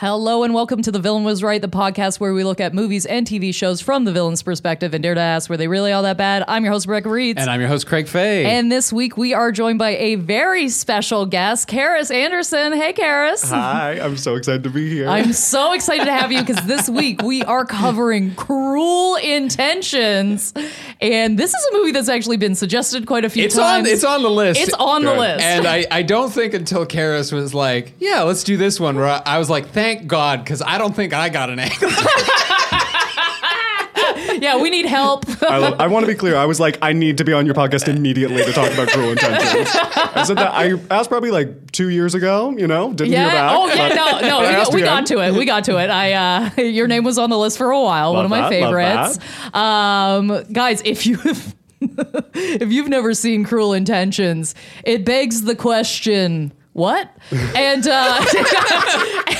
[0.00, 3.04] Hello and welcome to The Villain Was Right, the podcast where we look at movies
[3.04, 6.04] and TV shows from the villain's perspective and dare to ask, were they really all
[6.04, 6.44] that bad?
[6.46, 7.40] I'm your host, Rebecca Reeds.
[7.40, 8.44] And I'm your host, Craig Fay.
[8.44, 12.74] And this week we are joined by a very special guest, Karis Anderson.
[12.74, 13.48] Hey, Karis.
[13.48, 15.08] Hi, I'm so excited to be here.
[15.08, 20.54] I'm so excited to have you because this week we are covering Cruel Intentions.
[21.00, 23.88] And this is a movie that's actually been suggested quite a few it's times.
[23.88, 24.60] on it's on the list.
[24.60, 25.42] It's on the list.
[25.42, 28.94] and I, I don't think until Karis was like, yeah, let's do this one.
[28.94, 31.90] Where I, I was like, thank God, because I don't think I got an angle.
[34.42, 35.24] yeah, we need help.
[35.42, 36.36] I, I want to be clear.
[36.36, 39.12] I was like, I need to be on your podcast immediately to talk about cruel
[39.12, 39.68] intentions.
[39.74, 42.54] I said that I asked probably like two years ago.
[42.56, 43.32] You know, didn't hear Yeah.
[43.32, 43.52] back.
[43.56, 43.88] Oh, yeah.
[43.88, 44.40] No, no.
[44.40, 45.32] We, got, we got to it.
[45.32, 45.88] We got to it.
[45.88, 48.12] I, uh, your name was on the list for a while.
[48.12, 49.18] one of my that, love favorites.
[49.54, 51.18] Um, guys, if you.
[51.80, 57.10] if you've never seen Cruel Intentions, it begs the question, what?
[57.56, 58.24] And, uh,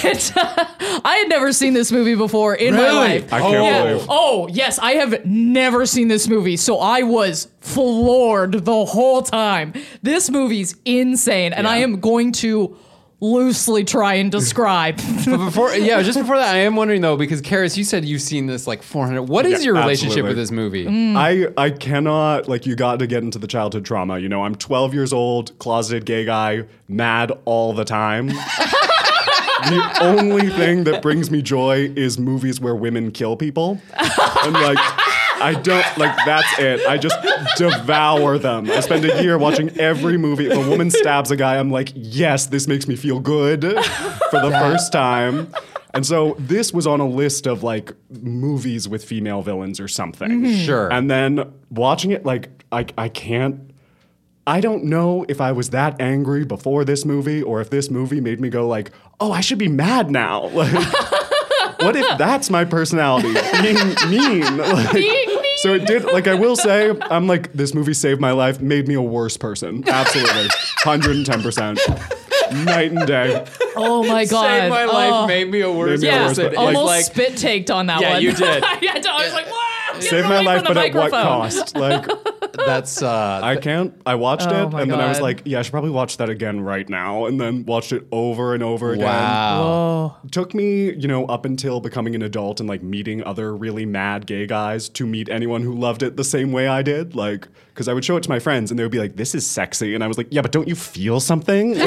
[0.05, 0.67] and uh,
[1.05, 3.33] I had never seen this movie before in my life.
[3.33, 3.85] I can't Yeah.
[3.93, 4.07] believe.
[4.09, 9.73] Oh, yes, I have never seen this movie, so I was floored the whole time.
[10.03, 12.77] This movie's insane, and I am going to
[13.21, 14.97] loosely try and describe.
[15.27, 18.23] but before, yeah, just before that, I am wondering though, because Karis, you said you've
[18.23, 19.23] seen this like 400.
[19.23, 20.29] What is Yeah, your relationship absolutely.
[20.31, 20.87] with this movie?
[20.87, 21.17] Mm.
[21.17, 24.19] I I cannot like you got to get into the childhood trauma.
[24.19, 28.27] You know, I'm 12 years old, closeted gay guy, mad all the time.
[29.69, 33.81] the only thing that brings me joy is movies where women kill people.
[33.97, 34.79] And like
[35.41, 36.87] I don't like that's it.
[36.87, 37.17] I just
[37.57, 38.71] devour them.
[38.71, 40.47] I spend a year watching every movie.
[40.47, 44.41] If a woman stabs a guy, I'm like, yes, this makes me feel good for
[44.41, 45.53] the first time.
[45.95, 50.31] And so this was on a list of like movies with female villains or something.
[50.31, 50.65] Mm-hmm.
[50.65, 50.93] Sure.
[50.93, 53.71] And then watching it, like, I, I can't.
[54.47, 58.21] I don't know if I was that angry before this movie or if this movie
[58.21, 60.51] made me go like, oh, I should be mad now.
[61.79, 63.33] Like, what if that's my personality?
[63.63, 63.77] Being
[64.11, 64.57] mean.
[64.57, 64.97] Like,
[65.63, 68.87] So it did, like, I will say, I'm like, this movie saved my life, made
[68.87, 69.83] me a worse person.
[69.89, 70.49] Absolutely.
[70.85, 72.65] 110%.
[72.65, 73.45] Night and day.
[73.77, 74.43] oh my god!
[74.47, 74.93] Saved my Oh.
[74.93, 76.45] life, made me a worse Made me a yeah, worse person.
[76.51, 76.53] person.
[76.69, 78.03] It's almost like, spit taked on that one.
[78.03, 78.23] Yeah, one.
[78.23, 78.65] you did.
[78.81, 81.23] Yeah, I was like, "Wow!" Saved my life, but the at what microphone.
[81.23, 81.77] cost?
[81.77, 82.07] Like,
[82.67, 83.95] that's uh, I can't.
[84.07, 85.23] I watched Oh it, my and then I was God.
[85.25, 88.55] like, "Yeah, I should probably watch that again right now." And then watched it over
[88.55, 89.07] and over again.
[89.07, 89.63] wow.
[89.63, 93.87] Oh, Took me, you know, up until becoming an adult and like meeting other really
[93.87, 97.15] mad gay guys to meet anyone who loved it the same way I did.
[97.15, 99.35] Like, because I would show it to my friends, and they would be like, "This
[99.35, 101.75] is sexy," and I was like, "Yeah, but don't you feel something?"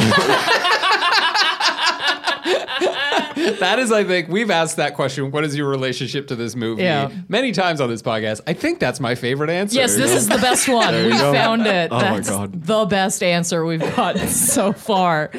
[3.61, 5.29] That is, I think, we've asked that question.
[5.31, 6.81] What is your relationship to this movie?
[6.83, 7.09] Yeah.
[7.29, 8.41] Many times on this podcast.
[8.47, 9.75] I think that's my favorite answer.
[9.75, 10.93] yes, this is the best one.
[10.95, 11.31] We go.
[11.31, 11.91] found it.
[11.91, 12.63] Oh my God.
[12.65, 15.31] the best answer we've gotten so far.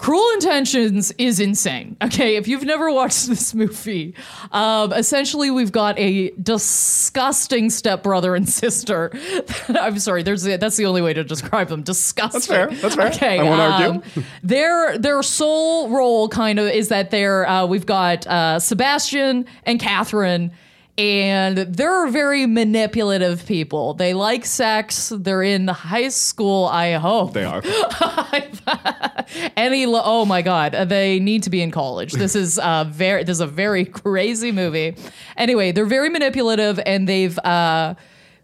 [0.00, 1.94] Cruel Intentions is insane.
[2.00, 4.14] Okay, if you've never watched this movie,
[4.50, 9.12] um, essentially we've got a disgusting stepbrother and sister.
[9.68, 11.82] I'm sorry, there's a, that's the only way to describe them.
[11.82, 12.32] Disgusting.
[12.32, 13.08] That's fair, that's fair.
[13.08, 14.00] Okay, I won't argue.
[14.22, 19.44] um, their their sole role kind of is that they're uh, we've got uh, Sebastian
[19.64, 20.50] and Kathryn.
[20.98, 23.94] And they're very manipulative people.
[23.94, 25.10] They like sex.
[25.16, 27.32] They're in high school, I hope.
[27.32, 27.62] they are.
[29.56, 32.12] Any lo- oh my god, they need to be in college.
[32.12, 34.96] This is uh very this is a very crazy movie.
[35.36, 37.94] Anyway, they're very manipulative and they've uh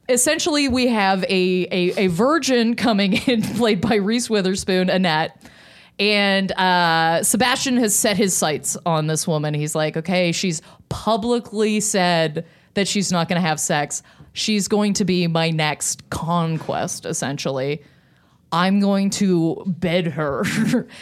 [0.08, 5.36] essentially we have a a, a virgin coming in played by Reese Witherspoon, Annette.
[5.98, 9.54] And uh, Sebastian has set his sights on this woman.
[9.54, 14.02] He's like, okay, she's publicly said that she's not going to have sex.
[14.34, 17.82] She's going to be my next conquest, essentially.
[18.52, 20.44] I'm going to bed her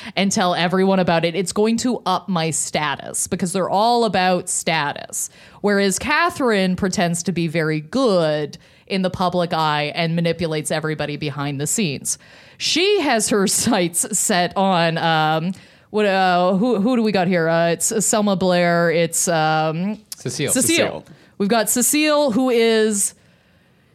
[0.16, 1.34] and tell everyone about it.
[1.34, 5.28] It's going to up my status because they're all about status.
[5.60, 11.60] Whereas Kathryn pretends to be very good in the public eye and manipulates everybody behind
[11.60, 12.18] the scenes.
[12.58, 15.52] She has her sights set on um,
[15.90, 16.06] what?
[16.06, 17.48] Uh, who who do we got here?
[17.48, 18.90] Uh, it's Selma Blair.
[18.90, 20.50] It's um, Cecile.
[20.50, 20.52] Cecile.
[20.52, 21.04] Cecile.
[21.38, 23.14] We've got Cecile, who is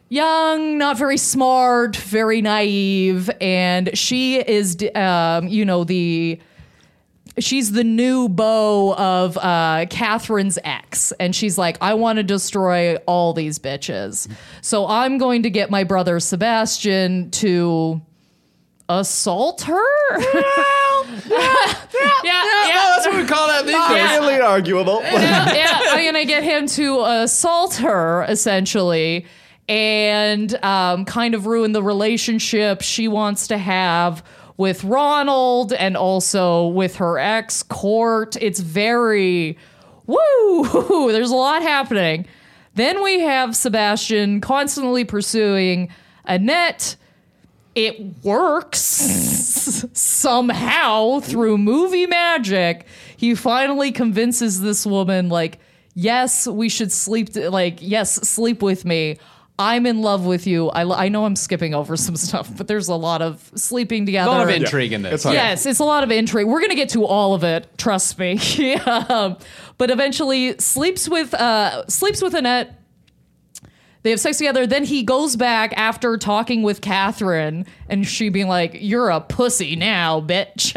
[0.10, 6.40] young, not very smart, very naive, and she is, um, you know, the
[7.40, 12.96] she's the new beau of uh, Kathryn's ex, and she's like, I want to destroy
[13.06, 14.30] all these bitches,
[14.62, 18.02] so I'm going to get my brother Sebastian to
[18.90, 20.20] assault her.
[20.20, 21.74] yeah,
[22.24, 24.20] yeah, that's what we call that these days.
[24.20, 25.02] Really arguable.
[25.04, 29.26] yeah, yeah, I'm gonna get him to assault her essentially,
[29.68, 34.24] and um, kind of ruin the relationship she wants to have
[34.60, 38.36] with Ronald and also with her ex Court.
[38.42, 39.58] It's very
[40.06, 41.12] woo.
[41.14, 42.26] There's a lot happening.
[42.76, 45.88] Then we have Sebastian constantly pursuing
[46.26, 46.98] Annette.
[47.74, 48.82] It works
[49.94, 52.86] somehow through movie magic.
[53.16, 55.60] He finally convinces this woman, like,
[55.96, 59.20] yes, we should sleep, like, yes, sleep with me.
[59.60, 60.70] I'm in love with you.
[60.70, 64.32] I, I know I'm skipping over some stuff, but there's a lot of sleeping together.
[64.32, 65.16] A lot of intrigue in this.
[65.16, 65.34] It's hard.
[65.36, 66.48] Yes, it's a lot of intrigue.
[66.48, 67.78] We're gonna get to all of it.
[67.78, 68.40] Trust me.
[68.56, 69.36] yeah.
[69.78, 72.76] But eventually sleeps with uh sleeps with Annette.
[74.02, 74.66] They have sex together.
[74.66, 79.76] Then he goes back after talking with Kathryn and she being like, "You're a pussy
[79.76, 80.74] now, bitch."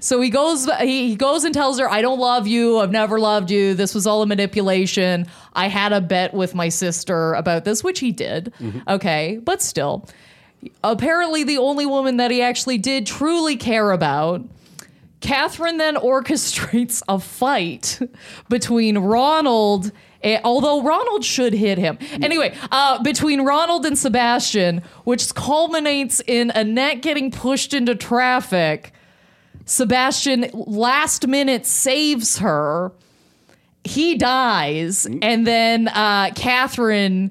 [0.02, 2.78] so he goes he, he goes and tells her, "I don't love you.
[2.78, 3.74] I've never loved you.
[3.74, 5.26] This was all a manipulation.
[5.56, 8.52] I had a bet with my sister about this, which he did.
[8.86, 10.08] Okay, but still."
[10.82, 14.42] Apparently, the only woman that he actually did truly care about
[15.20, 18.00] Kathryn then orchestrates a fight
[18.48, 19.92] between Ronald.
[20.44, 21.98] Although Ronald should hit him.
[22.20, 28.92] Anyway, uh, between Ronald and Sebastian, which culminates in Annette getting pushed into traffic.
[29.66, 32.92] Sebastian last minute saves her.
[33.86, 35.06] He dies.
[35.06, 37.30] And then uh, Kathryn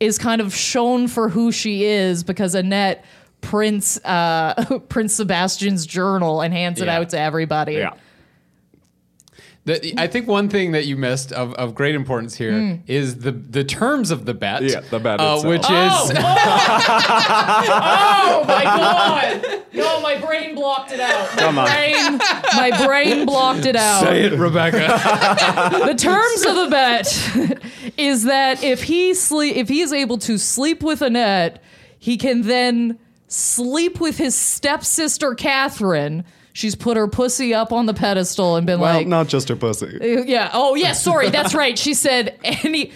[0.00, 3.04] is kind of shown for who she is because Annette
[3.40, 6.98] prints uh, prints Sebastian's journal and hands it Yeah.
[6.98, 7.74] out to everybody.
[7.74, 7.94] Yeah.
[9.66, 13.20] The, I think one thing that you missed of, of great importance here is Hmm.
[13.20, 14.62] the the terms of the bet.
[14.62, 15.44] Yeah, the bet uh, itself.
[15.44, 16.22] which Oh, is oh
[18.46, 19.62] my god!
[19.72, 21.34] No, my brain blocked it out.
[21.34, 21.66] My Come on.
[21.66, 22.18] brain,
[22.56, 24.02] my brain blocked it out.
[24.04, 24.78] say it, Rebecca.
[25.86, 30.38] the terms of the bet is that if he sleep if he is able to
[30.38, 31.60] sleep with Annette,
[31.98, 32.98] he can then
[33.28, 36.24] sleep with his stepsister Kathryn.
[36.56, 39.56] She's put her pussy up on the pedestal and been Well, like, not just her
[39.56, 39.98] pussy.
[40.00, 41.78] Uh, yeah, oh yeah, sorry, that's right.
[41.78, 42.92] She said any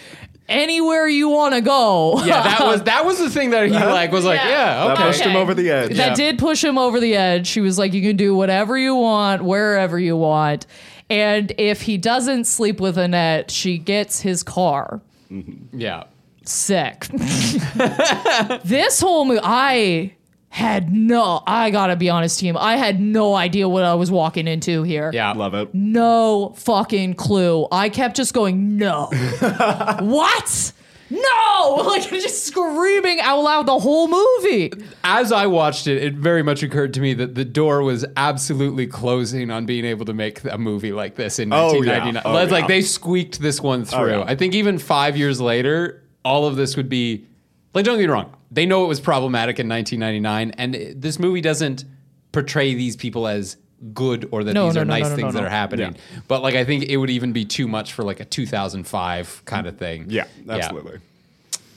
[0.49, 2.25] anywhere you want to go.
[2.25, 4.49] yeah, that was that was the thing that he like was like, Yeah.
[4.49, 5.03] yeah, That okay.
[5.09, 5.91] pushed him over the edge.
[5.99, 6.15] That Yeah.
[6.15, 7.47] did push him over the edge.
[7.47, 10.67] She was like, you can do whatever you want, wherever you want.
[11.11, 15.03] And if he doesn't sleep with Annette, she gets his car.
[15.31, 15.79] Mm-hmm.
[15.79, 16.05] Yeah.
[16.47, 17.09] Sick.
[18.65, 20.14] this whole movie, I
[20.52, 22.57] had no, I gotta be honest, team.
[22.57, 25.11] I had no idea what I was walking into here.
[25.14, 25.33] Yeah.
[25.33, 25.73] Love it.
[25.73, 27.66] No fucking clue.
[27.71, 29.07] I kept just going, no.
[30.00, 30.73] what?
[31.09, 31.16] No!
[31.90, 34.73] Like just screaming out loud the whole movie.
[35.04, 38.87] As I watched it, it very much occurred to me that the door was absolutely
[38.87, 41.99] closing on being able to make a movie like this in Oh, yeah.
[42.09, 42.23] 1999.
[42.25, 42.66] Oh, Like yeah.
[42.69, 44.11] they squeaked this one oh, through.
[44.21, 44.25] yeah.
[44.26, 47.26] I think even five years later, all of this would be
[47.75, 47.85] like.
[47.85, 48.35] Don't get me wrong.
[48.50, 51.85] They know it was problematic in 1999, and it- this movie doesn't
[52.33, 53.57] portray these people as
[53.95, 55.50] good or that No, these no, are no, nice no, no, things no, that are
[55.50, 55.50] no.
[55.50, 55.97] happening.
[56.28, 59.66] But like, I think it would even be too much for like a 2005 kind
[59.66, 60.07] of thing.
[60.09, 60.99] Yeah, absolutely.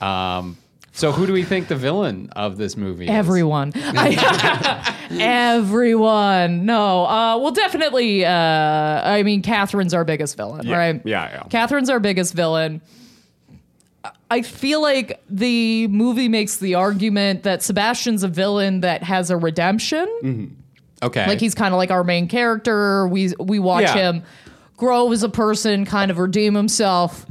[0.02, 0.58] Um,
[0.92, 3.08] so who do we think the villain of this movie?
[3.08, 3.72] Everyone.
[3.76, 6.66] I- everyone.
[6.66, 7.06] No.
[7.06, 8.26] Uh, well, definitely.
[8.26, 10.78] Uh, I mean, Kathryn's our biggest villain, Yeah.
[10.78, 11.02] right?
[11.06, 11.44] Yeah, yeah.
[11.50, 12.82] Kathryn's our biggest villain.
[14.30, 19.38] I feel like the movie makes the argument that Sebastian's a villain that has a
[19.38, 20.58] redemption.
[21.02, 21.28] Okay.
[21.28, 23.08] Like he's kind of like our main character.
[23.08, 24.12] We we watch Yeah.
[24.12, 24.24] him
[24.78, 27.26] grow as a person, kind of redeem himself.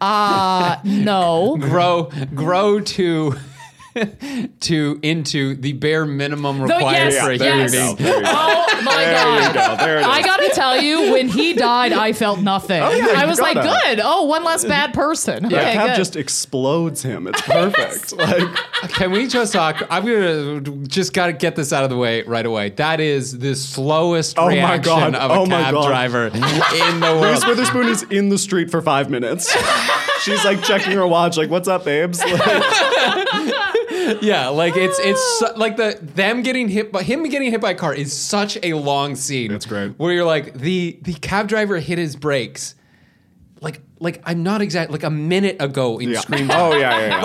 [0.00, 1.56] Uh no.
[1.60, 3.34] grow grow to
[4.60, 7.72] to into the bare minimum required yes, for a yes.
[7.72, 8.12] human being.
[8.12, 8.22] Go.
[8.24, 9.46] Oh my There god.
[9.46, 9.84] you go.
[9.84, 10.06] There it is.
[10.06, 12.82] I gotta tell you, when he died, I felt nothing.
[12.82, 13.68] Oh, yeah, I was like, gotta.
[13.96, 14.00] good.
[14.02, 15.44] Oh, one less bad person.
[15.48, 15.96] That Okay, cab good.
[15.96, 17.26] just explodes him.
[17.26, 18.12] It's perfect.
[18.16, 18.48] Like
[18.90, 19.82] Can we just talk?
[19.90, 22.70] I'm gonna just gotta get this out of the way right away.
[22.70, 25.14] That is the slowest Oh my reaction God.
[25.14, 25.86] of a Oh my cab God.
[25.88, 26.40] driver in the
[27.22, 27.46] Reese world.
[27.46, 29.54] Witherspoon is in the street for five minutes.
[30.22, 32.38] She's like checking her watch, like, "What's up, babes?" Like,
[34.22, 37.70] Yeah, like it's it's su- like the them getting hit by him getting hit by
[37.70, 39.50] a car is such a long scene.
[39.52, 39.98] That's great.
[39.98, 42.74] Where you're like the the cab driver hit his brakes,
[43.60, 46.20] like like I'm not exact like a minute ago in yeah.
[46.20, 46.50] Scream.
[46.52, 47.06] Oh yeah, yeah.
[47.08, 47.20] yeah.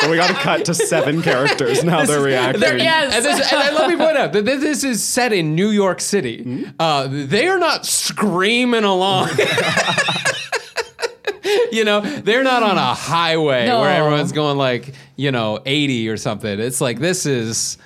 [0.00, 2.60] But we got to cut to seven characters and how they're reacting.
[2.60, 3.14] They're- Yes.
[3.14, 6.00] And, this, and let me point out that this this is set in New York
[6.00, 6.42] City.
[6.42, 6.64] Hmm?
[6.78, 9.30] Uh, they are not screaming along.
[11.72, 13.80] you know, they're not on a highway No.
[13.80, 16.58] where everyone's going like, you know, 80 or something.
[16.60, 17.76] It's like this is,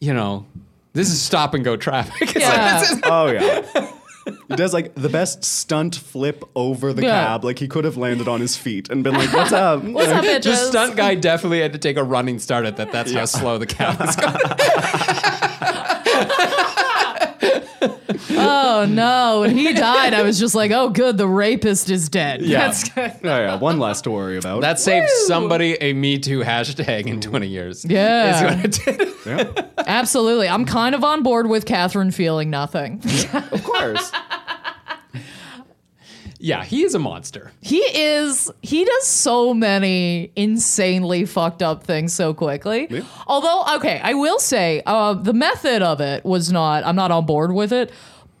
[0.00, 0.44] you know,
[0.92, 2.20] this is stop and go traffic.
[2.22, 2.80] It's like, Yeah.
[2.80, 3.92] this Oh yeah.
[4.48, 7.24] He does like the best stunt flip over the Yeah.
[7.24, 7.44] cab.
[7.44, 10.22] Like he could have landed on his feet and been like, "What's up?" What's up,
[10.24, 10.42] bitches?
[10.42, 12.92] the stunt guy definitely had to take a running start at that.
[12.92, 14.34] That's how slow the cab is going.
[17.80, 19.40] Oh no!
[19.40, 22.58] When he died, I was just like, "Oh, good, the rapist is dead." Yeah.
[22.66, 23.12] That's good.
[23.24, 24.62] Oh yeah, one less to worry about.
[24.62, 27.84] That saved somebody a Me Too hashtag in 20 years.
[27.84, 28.36] Yeah.
[28.36, 29.14] Is what it did.
[29.26, 33.00] yeah, Absolutely, I'm kind of on board with Kathryn feeling nothing.
[33.52, 34.12] of course.
[36.40, 37.50] Yeah, he is a monster.
[37.60, 38.50] he is.
[38.62, 43.02] He does so many insanely fucked up things so quickly.
[43.26, 46.84] Although, okay, I will say uh, the method of it was not.
[46.84, 47.90] I'm not on board with it.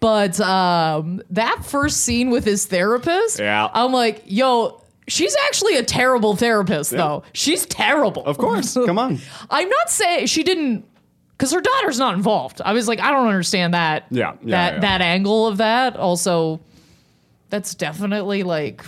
[0.00, 3.68] But um, that first scene with his therapist, Yeah.
[3.72, 4.80] I'm like, yo.
[5.08, 7.22] She's actually a terrible therapist, though.
[7.32, 8.24] She's terrible.
[8.26, 8.74] Of course.
[8.74, 9.18] Come on.
[9.50, 10.84] I'm not saying she didn't
[11.32, 12.60] because her daughter's not involved.
[12.62, 14.04] I was like, I don't understand that.
[14.10, 14.80] Yeah, yeah, that yeah.
[14.80, 15.96] that angle of that.
[15.96, 16.60] Also,
[17.50, 18.84] that's definitely like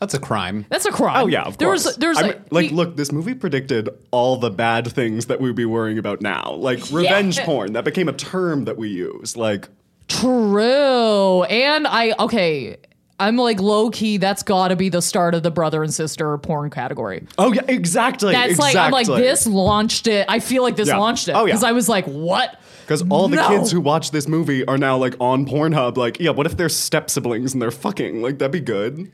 [0.00, 0.66] That's a crime.
[0.68, 1.24] that's a crime.
[1.24, 1.84] Oh yeah, of there course.
[1.86, 5.26] Was, there's I a- mean, like, he- look, this movie predicted all the bad things
[5.26, 7.72] that we'd be worrying about now, like revenge porn.
[7.74, 9.36] That became a term that we use.
[9.36, 9.68] Like,
[10.08, 11.42] true.
[11.44, 12.76] And I okay.
[13.20, 14.16] I'm like low key.
[14.16, 17.26] That's got to be the start of the brother and sister porn category.
[17.38, 18.32] oh yeah, exactly.
[18.32, 20.26] That's like I'm like this launched it.
[20.28, 20.96] I feel like this Yeah.
[20.98, 21.44] launched it Oh, yeah.
[21.52, 22.60] because I was like, what?
[22.84, 23.48] Because all the No.
[23.48, 25.96] kids who watch this movie are now like on Pornhub.
[25.96, 28.20] Like, yeah, what if they're step siblings and they're fucking?
[28.22, 29.10] Like, that'd be good.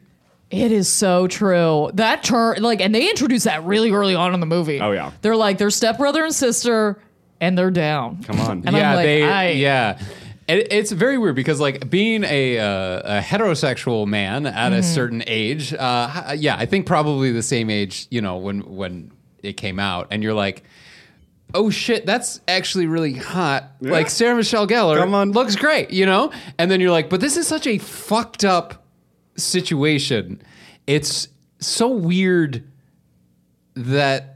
[0.51, 1.91] It is so true.
[1.95, 4.81] That turn, like, and they introduce that really early on in the movie.
[4.81, 5.13] Oh, yeah.
[5.23, 6.99] they're like they're stepbrother and sister,
[7.41, 8.25] and they're down.
[8.25, 8.63] Come on.
[8.67, 9.23] And yeah, I'm like, they.
[9.23, 9.99] I- Yeah.
[10.49, 14.81] It, it's very weird because, like, being a, uh, a heterosexual man at Mm-hmm.
[14.81, 19.13] a certain age, uh, yeah, I think probably the same age, you know, when when
[19.45, 20.65] it came out, and you're like,
[21.55, 23.71] oh shit, that's actually really hot.
[23.81, 27.47] Like Sarah Michelle Gellar, looks great, you know, and then you're like, but this is
[27.47, 28.85] such a fucked up
[29.37, 30.43] situation.
[30.87, 31.29] It's
[31.61, 32.67] so weird
[33.75, 34.27] that.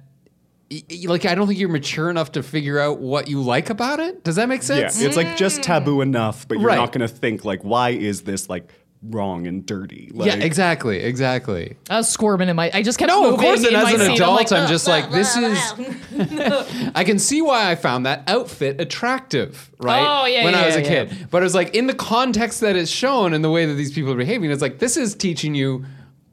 [1.05, 4.25] Like I don't think you're mature enough to figure out what you like about it.
[4.25, 5.01] Does that make sense?
[5.01, 6.77] Yeah, it's like just taboo enough, but you're Right.
[6.77, 8.73] not gonna think like, why is this like
[9.11, 10.11] wrong and dirty?
[10.13, 11.77] Like, yeah, exactly, exactly.
[11.91, 12.71] I was squirming in my.
[12.73, 13.65] I just kept No, of course.
[13.65, 14.05] And as an seat.
[14.07, 15.81] I'm adult, like, I'm just ugh, like, this ugh,
[16.19, 16.91] is.
[16.95, 20.23] I can see why I found that outfit attractive, right?
[20.23, 21.27] Oh, yeah, When I yeah, was a yeah, kid, yeah.
[21.31, 23.93] but it was like in the context that it's shown and the way that these
[23.93, 25.85] people are behaving, it's like this is teaching you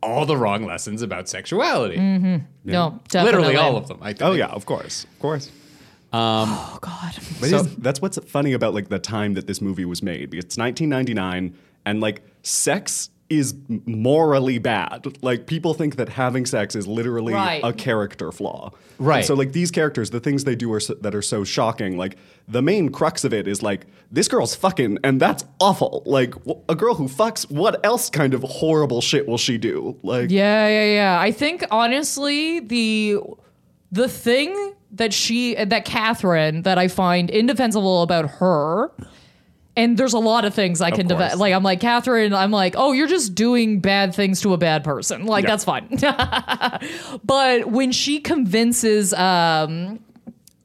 [0.04, 1.98] all the wrong lessons about sexuality.
[1.98, 2.38] Mm-hmm.
[2.66, 3.40] No, definitely.
[3.42, 4.00] Literally all of them.
[4.02, 4.22] I think.
[4.24, 5.52] Oh yeah, of course, of course.
[6.14, 7.14] Um, oh God.
[7.40, 10.46] But So- that's what's funny about like the time that this movie was made because
[10.46, 15.08] it's 1999 and like sex is morally bad.
[15.24, 17.62] Like people think that having sex is literally Right.
[17.64, 18.72] a character flaw.
[19.00, 19.20] Right.
[19.20, 21.98] And so like these characters, the things they do are so, that are so shocking.
[21.98, 22.18] Like
[22.50, 26.04] the main crux of it is like this girl's fucking and that's awful.
[26.06, 29.98] Like w- a girl who fucks, what else kind of horrible shit will she do?
[30.04, 31.20] Like Yeah, yeah, yeah.
[31.22, 33.18] I think honestly, the
[33.94, 38.92] the thing that she that Kathryn that I find indefensible about her.
[39.78, 41.40] And there's a lot of things I can develop.
[41.40, 42.36] Like I'm like Kathryn.
[42.36, 45.26] I'm like, oh, you're just doing bad things to a bad person.
[45.26, 45.50] Like Yeah.
[45.50, 45.88] that's fine.
[47.24, 50.00] but when she convinces um,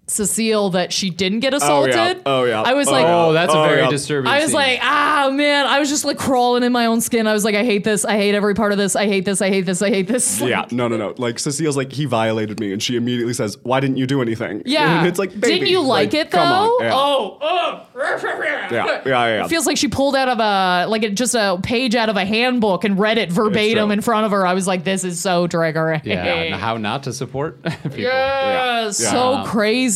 [0.09, 2.23] Cecile that she didn't get assaulted.
[2.27, 2.63] Oh, yeah.
[2.63, 3.17] I was Oh, like, yeah.
[3.17, 3.91] Oh, that's a Oh, very yeah.
[3.91, 4.31] disturbing.
[4.31, 4.55] I was scene.
[4.55, 5.67] like, ah, man.
[5.67, 7.27] I was just like crawling in my own skin.
[7.27, 8.05] I was like, I hate this.
[8.05, 8.95] I hate every part of this.
[8.95, 9.43] I hate this.
[9.43, 9.83] I hate this.
[9.83, 10.41] I hate this.
[10.41, 11.15] Like, Yeah, no, no, no.
[11.19, 14.63] Like Cecile's like he violated me, and she immediately says, "Why didn't you do anything?"
[14.65, 14.99] Yeah.
[15.01, 16.39] and it's like, baby, didn't you like, it though?
[16.39, 16.77] Come.
[16.81, 16.91] Yeah.
[16.95, 17.83] Oh, oh.
[17.97, 19.45] yeah, yeah, yeah.
[19.45, 22.17] It feels like she pulled out of a like a, just a page out of
[22.17, 24.47] a handbook and read it verbatim in front of her.
[24.47, 26.05] I was like, this is so triggering.
[26.05, 27.99] yeah, how not to support people.
[27.99, 28.91] Yeah, Yeah.
[28.91, 29.45] so Yeah.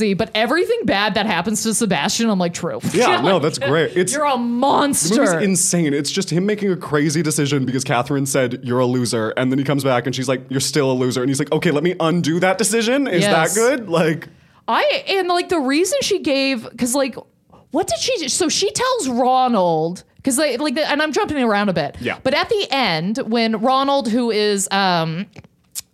[0.00, 0.14] Crazy.
[0.14, 2.80] But everything bad that happens to Sebastian, I'm like, true.
[2.92, 3.90] Yeah, no, that's great.
[3.96, 5.38] It's- you're a The movie's monster.
[5.40, 5.92] insane.
[5.94, 9.58] It's just him making a crazy decision because Kathryn said you're a loser, and then
[9.58, 11.82] he comes back and she's like, "You're still a loser," and he's like, "Okay, let
[11.84, 13.54] me undo that decision." Is Yes.
[13.54, 13.88] that good?
[13.88, 14.28] Like,
[14.68, 17.16] I and like the reason she gave because like
[17.72, 21.68] what did she so she tells Ronald because like like the, and I'm jumping around
[21.68, 22.18] a bit Yeah.
[22.22, 25.26] but at the end when Ronald who is um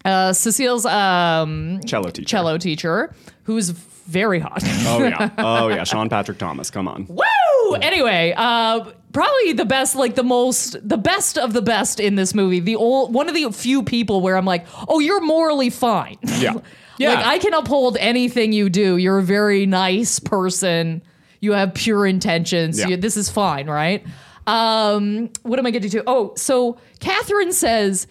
[0.05, 2.27] uh Cecile's um cello teacher.
[2.29, 3.73] cello teacher who's
[4.07, 5.31] very hot Oh yeah.
[5.39, 5.85] Oh yeah.
[5.85, 6.71] Sean Patrick Thomas.
[6.71, 7.07] Come on.
[7.09, 7.75] Woo!
[7.77, 12.35] Anyway, uh, probably the best, like the most, the best of the best in this
[12.35, 12.61] movie.
[12.61, 16.19] The old, one of the few people where I'm like, oh, you're morally fine.
[16.23, 16.55] Yeah.
[16.99, 17.13] Yeah.
[17.13, 18.97] Like I can uphold anything you do.
[18.97, 21.03] You're a very nice person.
[21.41, 22.79] You have pure intentions.
[22.79, 22.87] Yeah.
[22.89, 24.03] You- this is fine, right?
[24.47, 26.03] Um, what am I getting to?
[26.07, 28.07] Oh, so Kathryn says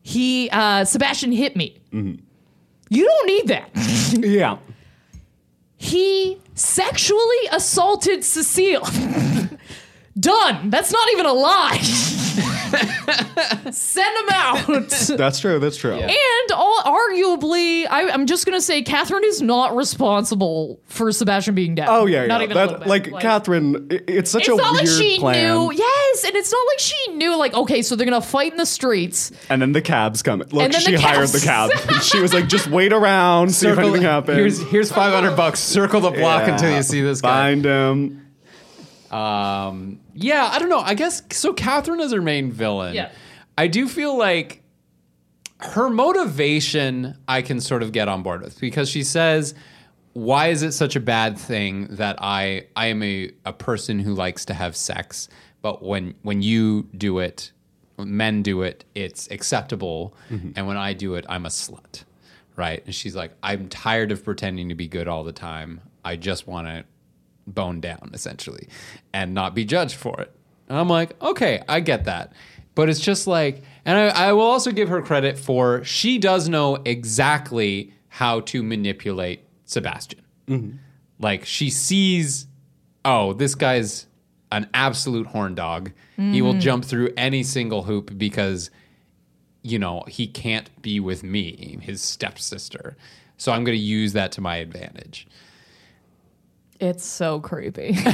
[0.00, 1.82] he uh, Sebastian hit me.
[1.92, 2.22] Mm-hmm.
[2.88, 3.70] You don't need that.
[4.26, 4.56] Yeah.
[5.78, 8.82] He sexually assaulted Cecile.
[10.18, 10.70] Done.
[10.70, 11.78] That's not even a lie.
[13.70, 14.66] Send him out.
[15.16, 15.58] That's true.
[15.58, 15.94] That's true.
[15.94, 21.74] And all, arguably, I, I'm just gonna say Kathryn is not responsible for Sebastian being
[21.76, 21.86] dead.
[21.88, 22.44] Oh yeah, not yeah.
[22.44, 22.88] even a That- little bit.
[22.88, 25.54] like, Kathryn, i- it's such It's a not weird like she plan.
[25.54, 25.72] knew.
[26.14, 27.36] Yes, and it's not like she knew.
[27.36, 29.30] Like, okay, so they're gonna fight in the streets.
[29.50, 30.40] And then the cabs come.
[30.40, 31.70] Look, And then she the hired the cab.
[32.02, 34.36] she was like, just wait around, see if anything happens.
[34.36, 35.60] Here's here's five hundred bucks.
[35.60, 36.54] Circle the block Yeah.
[36.54, 37.28] until you see this guy.
[37.52, 38.24] Find him.
[39.10, 40.80] Um, yeah, I don't know.
[40.80, 41.52] I guess so.
[41.54, 42.94] Kathryn is her main villain.
[42.94, 43.10] Yeah.
[43.56, 44.62] I do feel like
[45.60, 49.54] her motivation I can sort of get on board with because she says,
[50.12, 54.14] "Why is it such a bad thing that I I am a, a person who
[54.14, 55.28] likes to have sex,
[55.68, 57.52] but when when you do it,
[57.98, 60.52] men do it, it's acceptable, mm-hmm.
[60.56, 62.04] and when I do it, I'm a slut."
[62.56, 62.82] Right?
[62.84, 65.80] And she's like, "I'm tired of pretending to be good all the time.
[66.04, 66.84] I just want to
[67.46, 68.68] bone down essentially
[69.12, 70.32] and not be judged for it.
[70.68, 72.32] And I'm like, okay, I get that.
[72.74, 76.48] But it's just like, and I, I will also give her credit for she does
[76.48, 80.20] know exactly how to manipulate Sebastian.
[80.46, 80.76] Mm-hmm.
[81.18, 82.46] Like she sees,
[83.04, 84.06] oh, this guy's
[84.52, 85.92] an absolute horn dog.
[86.16, 88.70] He will jump through any single hoop because,
[89.62, 92.96] you know, he can't be with me, his stepsister.
[93.36, 95.28] So I'm going to use that to my advantage.
[96.80, 97.90] It's so creepy.
[97.94, 98.04] yeah.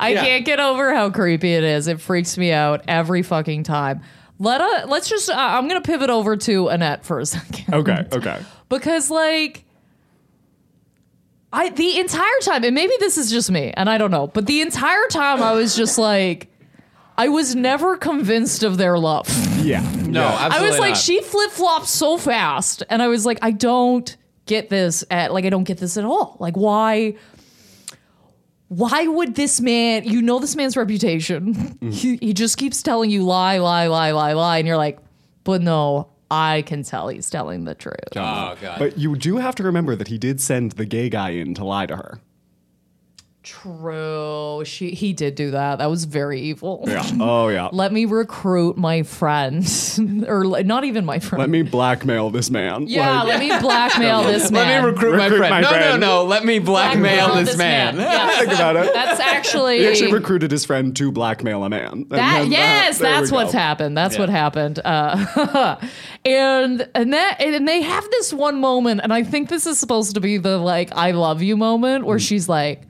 [0.00, 0.24] I Yeah.
[0.24, 1.88] can't get over how creepy it is.
[1.88, 4.02] It freaks me out every fucking time.
[4.40, 5.28] Let uh, let's just.
[5.28, 7.74] Uh, I'm gonna pivot over to Annette for a second.
[7.74, 8.40] Okay, okay.
[8.68, 9.64] because like
[11.52, 14.46] I the entire time, and maybe this is just me, and I don't know, but
[14.46, 16.48] the entire time I was just like,
[17.16, 19.26] I was never convinced of their love.
[19.58, 19.80] Yeah.
[20.06, 20.48] No, Yeah.
[20.52, 20.98] I was like, not.
[20.98, 24.14] she flip flopped so fast, and I was like, I don't
[24.46, 25.04] get this.
[25.10, 26.36] At like, I don't get this at all.
[26.38, 27.14] Like, why?
[28.68, 30.04] Why would this man?
[30.04, 31.54] You know this man's reputation.
[31.54, 31.90] Mm-hmm.
[31.90, 34.98] He, he just keeps telling you lie, lie, lie, lie, lie, and you're like,
[35.44, 37.96] but no, I can tell he's telling the truth.
[38.16, 38.78] Oh god.
[38.78, 41.64] But you do have to remember that he did send the gay guy in to
[41.64, 42.20] lie to her.
[43.42, 44.62] True.
[44.64, 45.78] She he did do that.
[45.78, 46.84] That was very evil.
[46.86, 47.02] Yeah.
[47.20, 47.68] Oh yeah.
[47.72, 49.64] Let me recruit my friend,
[50.28, 51.40] or like, not even my friend.
[51.40, 52.86] Let me blackmail this man.
[52.88, 54.68] yeah, Like, let me blackmail this man.
[54.68, 55.50] Let me recruit, my Recruit friend.
[55.50, 56.00] my no, friend.
[56.00, 56.24] no, no.
[56.24, 57.96] Let me blackmail, Blackmail this, man.
[57.96, 58.38] Yes.
[58.40, 58.92] think about it.
[58.92, 61.92] That's actually, He actually recruited his friend to blackmail a man.
[61.92, 62.40] And that.
[62.42, 63.96] then Yes, there we that's what's happened.
[63.96, 64.20] That's Yeah.
[64.20, 64.80] what happened.
[64.84, 65.76] Uh,
[66.24, 70.14] and and that and they have this one moment, and I think this is supposed
[70.14, 72.06] to be the like I love you moment Mm.
[72.08, 72.82] where she's like,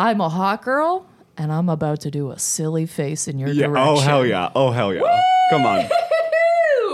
[0.00, 3.66] "I'm a hot girl." And I'm about to do a silly face in your Yeah.
[3.66, 3.88] Oh, direction.
[3.96, 4.50] Oh hell yeah.
[4.54, 5.20] Oh hell yeah.
[5.50, 5.88] Come on.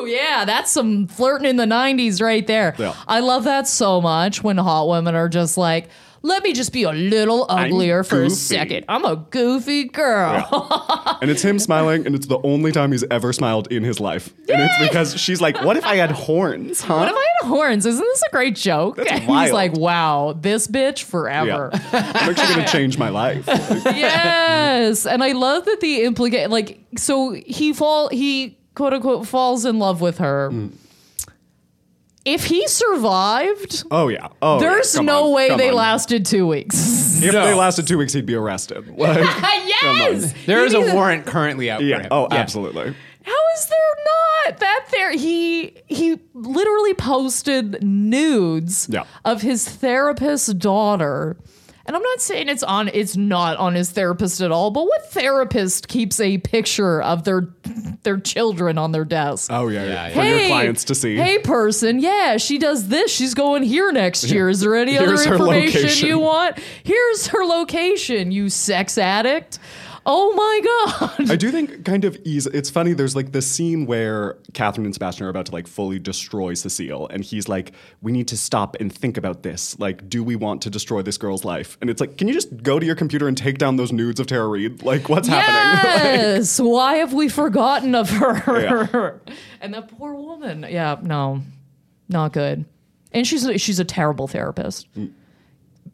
[0.06, 2.74] Yeah, that's some flirting in the 90s right there.
[2.78, 2.94] Yeah.
[3.08, 5.88] I love that so much when hot women are just like,
[6.26, 8.84] let me just be a little uglier for a goofy." second.
[8.88, 11.18] I'm a goofy girl.
[11.20, 14.32] And it's him smiling, and it's the only time he's ever smiled in his life.
[14.48, 17.48] And it's because she's like, "What if I had horns, huh?" What if I had
[17.48, 17.86] horns?
[17.86, 18.96] Isn't this a great joke?
[18.96, 21.70] That's And He's like, wow, this bitch forever.
[21.72, 22.12] Yeah.
[22.14, 23.44] I'm actually gonna change my life.
[23.48, 25.06] yes.
[25.06, 29.78] And I love that the implicate like so he fall he quote unquote falls in
[29.78, 30.50] love with her.
[30.52, 30.72] Mm.
[32.26, 34.28] If he survived, Oh yeah.
[34.42, 35.32] Oh, there's Come no on.
[35.32, 35.76] way Come they on.
[35.76, 37.22] lasted two weeks.
[37.22, 37.46] If No.
[37.46, 38.86] they lasted two weeks, he'd be arrested.
[38.98, 39.16] Like,
[39.66, 42.00] yes, there is You is a warrant currently out for yeah.
[42.02, 42.08] him.
[42.10, 42.94] Oh, absolutely.
[43.22, 44.04] How is there
[44.50, 45.12] not that there?
[45.12, 49.04] He he literally posted nudes Yeah.
[49.24, 51.36] of his therapist's daughter.
[51.86, 55.10] And I'm not saying it's on it's not on his therapist at all, but what
[55.12, 57.48] therapist keeps a picture of their
[58.02, 59.50] their children on their desk?
[59.52, 59.84] Oh yeah.
[59.84, 60.08] yeah.
[60.08, 61.16] Yeah, For your clients to see.
[61.16, 63.12] Hey, person, yeah, she does this.
[63.12, 64.48] She's going here next year.
[64.48, 66.58] Is there any Here's other information you want?
[66.82, 69.60] Here's her location, you sex addict.
[70.08, 71.30] Oh my God.
[71.32, 72.48] I do think kind of easy.
[72.54, 72.92] It's funny.
[72.92, 77.08] There's like this scene where Kathryn and Sebastian are about to like fully destroy Cecile,
[77.08, 79.76] and he's like, "We need to stop and think about this.
[79.80, 82.62] Like, do we want to destroy this girl's life?" And it's like, can you just
[82.62, 84.84] go to your computer and take down those nudes of Tara Reid?
[84.84, 85.56] Like, what's happening?
[86.16, 86.60] Yes.
[86.60, 88.60] Why have we forgotten of her?
[88.60, 89.12] Yeah.
[89.60, 90.64] and that poor woman.
[90.68, 91.42] Yeah, no,
[92.08, 92.64] not good.
[93.12, 94.92] And she's she's a terrible therapist.
[94.94, 95.12] Mm.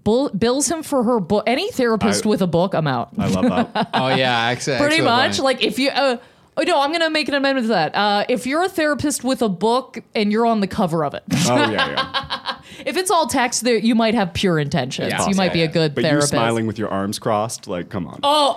[0.05, 1.45] Bull, bills him for her book.
[1.47, 3.11] Any therapist I- with a book, I'm out.
[3.19, 3.91] I love that.
[3.95, 5.31] Oh yeah, actually, Pretty excellent much.
[5.37, 5.45] point.
[5.45, 5.91] Like if you.
[5.91, 6.17] Uh,
[6.55, 6.83] Oh no!
[6.83, 7.95] I'm gonna make an amendment to that.
[7.95, 11.23] Uh, if you're a therapist with a book and you're on the cover of it,
[11.49, 12.41] oh yeah, yeah.
[12.87, 15.09] If it's all text, there you might have pure intentions.
[15.11, 15.29] Yeah.
[15.29, 16.31] you might be Yeah, a good But you therapist.
[16.31, 18.21] smiling with your arms crossed, like, come on.
[18.23, 18.55] Oh,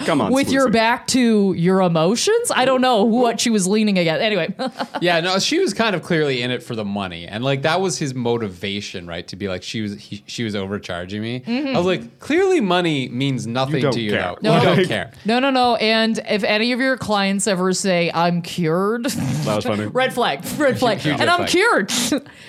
[0.06, 0.32] come on.
[0.32, 2.50] with your back to your emotions.
[2.54, 4.22] I don't know what she was leaning against.
[4.22, 4.54] Anyway,
[5.00, 7.80] yeah, no, she was kind of clearly in it for the money, and like that
[7.80, 9.26] was his motivation, right?
[9.28, 11.40] To be like she was, he, she was overcharging me.
[11.40, 11.68] Mm-hmm.
[11.74, 14.10] I was like, clearly, money means nothing don't to you.
[14.10, 14.34] care.
[14.40, 14.50] Though.
[14.50, 14.56] No.
[14.58, 15.12] You don't care.
[15.24, 15.76] no, no, no.
[15.76, 19.86] And if any of your clients ever say I'm cured, That was funny.
[19.86, 21.48] red flag, red flag, and red I'm flag.
[21.48, 21.92] cured.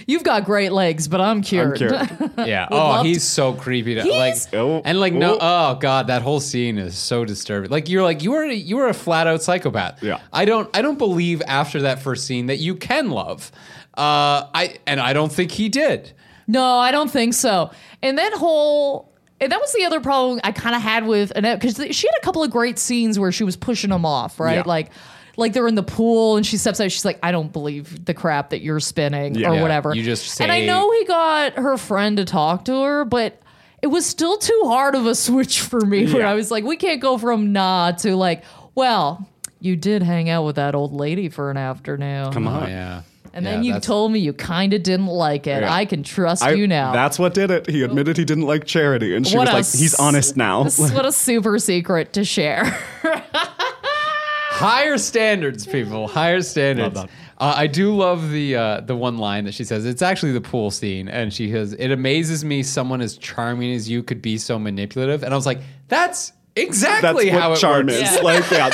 [0.08, 1.78] You've got great legs, but I'm I'm cured.
[1.78, 1.94] cured.
[2.38, 2.68] Yeah.
[2.72, 3.96] love oh, to- he's so creepy.
[3.96, 5.36] To, like, He's- Oh, and like no.
[5.36, 5.40] oh.
[5.42, 7.70] Oh god, that whole scene is so disturbing.
[7.70, 10.02] Like you're like you are you are a flat out psychopath.
[10.04, 10.20] Yeah.
[10.32, 13.52] I don't I don't believe after that first scene that you can love.
[13.96, 16.12] Uh, I and I don't think he did.
[16.48, 17.72] No, I don't think so.
[18.02, 21.60] And that whole and that was the other problem I kind of had with Annette
[21.60, 24.58] because she had a couple of great scenes where she was pushing him off, right?
[24.58, 24.64] Yeah.
[24.66, 24.90] Like,
[25.38, 26.92] like they're in the pool and she steps out.
[26.92, 29.52] She's like, "I don't believe the crap that you're spinning Yeah.
[29.52, 32.66] or Yeah, whatever." you just say, and I know he got her friend to talk
[32.66, 33.42] to her, but
[33.82, 36.12] it was still too hard of a switch for me.
[36.12, 38.44] Where I was like, "We can't go from nah to like,
[38.76, 39.26] well."
[39.60, 42.32] You did hang out with that old lady for an afternoon.
[42.32, 42.70] Come Oh on.
[42.70, 43.02] yeah.
[43.34, 45.62] And Yeah, then you told me you kind of didn't like it.
[45.62, 45.74] Yeah.
[45.74, 46.92] I can trust I- you now.
[46.94, 47.68] That's what did it.
[47.68, 50.64] He admitted he didn't like charity, and she What was a like, "He's honest now."
[50.64, 52.78] This is what a super secret to share.
[54.58, 56.08] Higher standards, people.
[56.08, 56.98] Higher standards.
[57.00, 57.08] Uh,
[57.56, 59.86] I do love the uh, the one line that she says.
[59.86, 63.88] It's actually the pool scene, and she says, "It amazes me someone as charming as
[63.90, 67.62] you could be so manipulative." And I was like, "That's exactly That's how what it
[67.62, 68.16] charm works." is.
[68.16, 68.22] Yeah.
[68.22, 68.70] Like, yeah,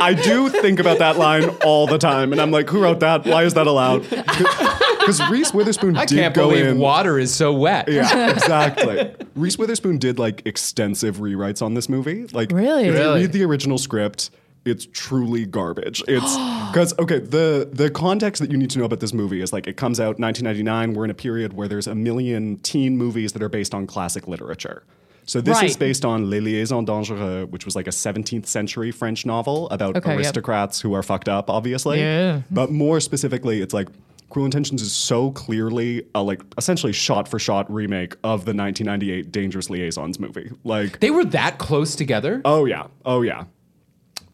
[0.00, 3.26] I do think about that line all the time, and I'm like, who wrote that?
[3.26, 4.06] Why is that allowed?
[5.06, 6.78] Because Reese Witherspoon I did can't go believe in.
[6.80, 7.88] water is so wet.
[7.88, 9.14] Yeah, exactly.
[9.36, 12.26] Reese Witherspoon did like extensive rewrites on this movie.
[12.32, 12.86] Like, Really?
[12.88, 13.20] if you Really?
[13.20, 14.30] read the original script,
[14.66, 16.02] it's truly garbage.
[16.08, 16.36] It's
[16.70, 19.66] because okay, the the context that you need to know about this movie is like
[19.66, 20.94] it comes out 1999.
[20.94, 24.26] We're in a period where there's a million teen movies that are based on classic
[24.28, 24.82] literature.
[25.28, 29.26] So this is based on Les Liaisons Dangereux, which was like a 17th century French
[29.26, 30.18] novel about Okay, yep.
[30.18, 31.98] aristocrats who are fucked up, obviously.
[31.98, 32.42] Yeah.
[32.48, 33.88] But more specifically, it's like
[34.30, 39.32] Cruel Intentions is so clearly a like essentially shot for shot remake of the 1998
[39.32, 40.50] Dangerous Liaisons movie.
[40.62, 42.40] Like, They were that close together.
[42.44, 43.44] oh yeah, oh yeah.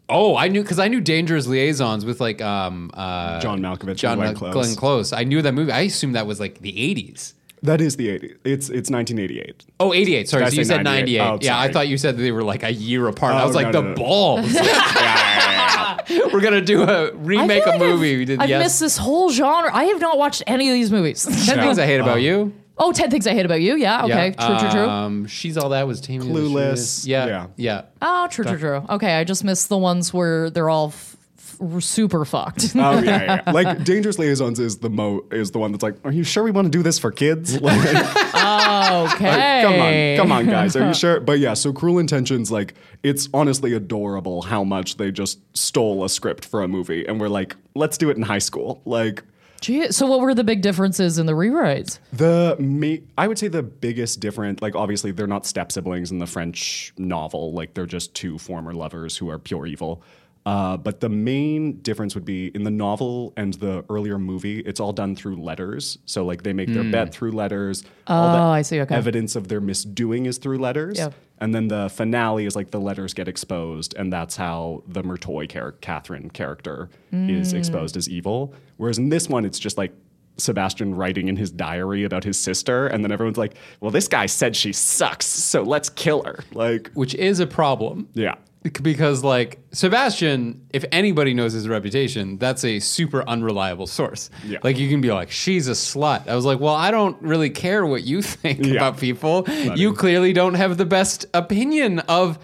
[0.08, 4.20] Oh, I knew because I knew Dangerous Liaisons with like um uh, John Malkovich John
[4.20, 4.66] and Glenn Close.
[4.66, 5.12] Glenn Close.
[5.12, 5.72] I knew that movie.
[5.72, 7.32] I assumed that was like the 80s.
[7.62, 8.36] That is the 80s.
[8.44, 9.64] It's it's 1988.
[9.78, 10.28] Oh, 88.
[10.28, 11.18] Sorry, so you said 98?
[11.18, 11.20] 98.
[11.20, 13.34] Oh, yeah, I thought you said they were like a year apart.
[13.34, 13.94] I Oh, was like, no, the no, no.
[13.94, 14.52] balls.
[16.32, 18.12] We're going to do a remake feel a like movie.
[18.14, 18.64] I've, we did I've yes.
[18.64, 19.70] missed this whole genre.
[19.72, 21.24] I have not watched any of these movies.
[21.46, 22.52] 10 Things I Hate About You.
[22.78, 23.76] Oh, 10 Things I Hate About You.
[23.76, 24.34] Yeah, okay.
[24.36, 24.46] Yeah.
[24.46, 24.88] True, true, true.
[24.88, 26.26] Um, She's All That was Tammy.
[26.26, 27.02] the Clueless.
[27.04, 27.12] Shrew.
[27.12, 27.26] Yeah.
[27.26, 27.46] Yeah.
[27.56, 27.82] Yeah.
[28.00, 28.84] oh, true, true, true.
[28.88, 32.72] Okay, I just missed the ones where they're all f- f- super fucked.
[32.74, 33.52] Oh yeah, yeah, yeah.
[33.52, 36.50] Like Dangerous Liaisons is the mo is the one that's like, are you sure we
[36.50, 37.56] want to do this for kids?
[37.60, 37.78] Like,
[39.14, 39.62] okay.
[39.64, 41.20] come on, come on, guys, are you sure?
[41.20, 46.08] But yeah, so Cruel Intentions, like, it's honestly adorable how much they just stole a
[46.08, 48.82] script for a movie and we're like, let's do it in high school.
[48.84, 49.22] Like,
[49.62, 52.00] Gee, so what were the big differences in the rewrites?
[52.12, 56.26] The I would say the biggest difference, like obviously they're not step siblings in the
[56.26, 60.02] French novel, like they're just two former lovers who are pure evil.
[60.44, 64.80] Uh, but the main difference would be in the novel and the earlier movie, it's
[64.80, 65.98] all done through letters.
[66.04, 67.84] So like they make their bet through letters.
[68.08, 68.94] all Oh, the I see, okay.
[68.94, 70.98] Evidence of their misdoing is through letters.
[70.98, 71.10] Yeah.
[71.38, 75.48] And then the finale is like the letters get exposed, and that's how the Merteuil
[75.48, 77.30] char- Kathryn character Mm.
[77.40, 78.52] is exposed as evil.
[78.78, 79.92] Whereas in this one, it's just like
[80.38, 84.26] Sebastian writing in his diary about his sister, and then everyone's like, "Well, this guy
[84.26, 88.08] said she sucks, so let's kill her." Like, which is a problem.
[88.14, 94.30] yeah, Because like Sebastian, if anybody knows his reputation, that's a super unreliable source.
[94.44, 94.58] Yeah.
[94.62, 96.28] Like you can be like, she's a slut.
[96.28, 98.74] I was like, well, I don't really care what you think Yeah.
[98.74, 99.44] about people.
[99.74, 102.38] You clearly don't have the best opinion of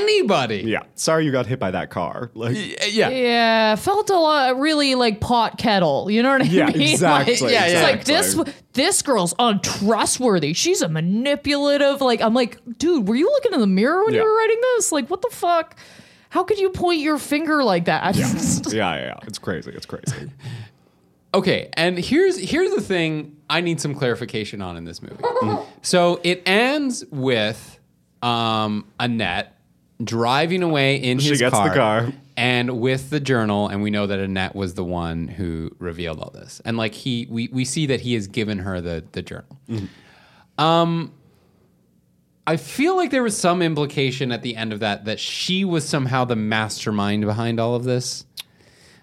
[0.00, 0.62] anybody.
[0.66, 0.82] yeah.
[0.94, 2.30] Sorry you got hit by that car.
[2.34, 2.56] Like,
[2.92, 3.08] Yeah.
[3.08, 6.10] Yeah, felt a lot really like pot kettle.
[6.10, 6.80] You know what I Yeah, mean?
[6.92, 7.82] exactly, Like, Yeah, it's yeah.
[7.82, 8.36] like this
[8.72, 10.52] this girl's untrustworthy.
[10.52, 12.00] She's a manipulative.
[12.00, 14.20] Like I'm like, dude, were you looking in the mirror when Yeah.
[14.20, 14.92] you were writing this?
[14.92, 15.76] Like, what the fuck?
[16.28, 18.14] How could you point your finger like that?
[18.16, 18.26] yeah,
[18.72, 19.14] yeah, yeah.
[19.26, 19.70] It's crazy.
[19.72, 20.30] It's crazy.
[21.34, 25.22] Okay, and here's here's the thing I need some clarification on in this movie.
[25.82, 27.78] so it ends with
[28.22, 29.55] um, Annette
[30.02, 32.12] driving away in She his gets the car, car.
[32.36, 36.30] and with the journal, and we know that Annette was the one who revealed all
[36.30, 36.60] this.
[36.64, 39.58] And like he, we we see that he has given her the the journal.
[40.58, 41.12] Um,
[42.46, 45.86] I feel like there was some implication at the end of that that she was
[45.88, 48.24] somehow the mastermind behind all of this.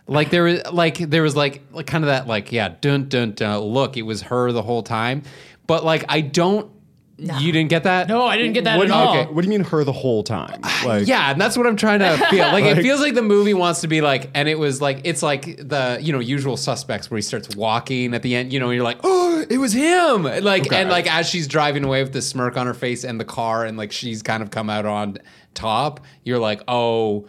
[0.08, 3.32] Like there was like there was like like kind of that like yeah dun dun
[3.34, 5.24] dun look it was her the whole time,
[5.66, 6.70] but like I don't
[7.18, 9.18] you didn't get that No, I didn't get that What at do, you, all.
[9.18, 9.32] Okay.
[9.32, 10.62] what do you mean her the whole time?
[10.84, 12.48] Like, yeah, and that's what I'm trying to feel.
[12.48, 15.22] Like, it feels like the movie wants to be like, and it was like, it's
[15.22, 18.52] like the you know usual suspects where he starts walking at the end.
[18.52, 20.24] You know, and you're like, oh, it was him.
[20.24, 20.76] Like, Okay.
[20.82, 23.64] and like as she's driving away with the smirk on her face and the car,
[23.66, 25.18] and like she's kind of come out on
[25.54, 26.00] top.
[26.24, 27.28] You're like, oh.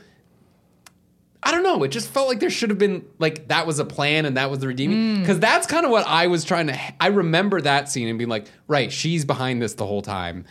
[1.44, 1.82] I don't know.
[1.82, 4.50] It just felt like there should have been like that was a plan and that
[4.50, 5.20] was the redeeming mm.
[5.20, 6.78] because that's kind of what I was trying to.
[7.00, 10.46] I remember that scene and being like, right, she's behind this the whole time.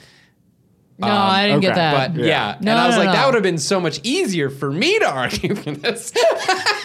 [0.99, 2.13] No, um, I didn't get that.
[2.15, 3.13] But yeah, No, and I was no, like, no.
[3.13, 6.13] that would have been so much easier for me to argue for this.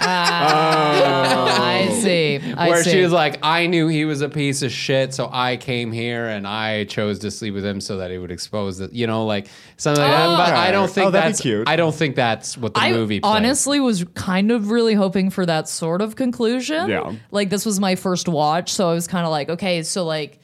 [0.01, 2.01] Ah, I oh.
[2.01, 2.41] see.
[2.57, 2.91] I Where see.
[2.93, 6.27] she was like, I knew he was a piece of shit, so I came here
[6.27, 8.93] and I chose to sleep with him so that he would expose it.
[8.93, 10.27] You know, like something like that.
[10.29, 10.37] Oh.
[10.37, 11.41] But I don't think Oh, that's.
[11.41, 11.69] cute.
[11.69, 13.21] I don't think that's what the I movie.
[13.21, 13.31] Plays.
[13.35, 16.89] honestly was kind of really hoping for that sort of conclusion.
[16.89, 17.13] Yeah.
[17.31, 20.39] Like this was my first watch, so I was kind of like, okay, so like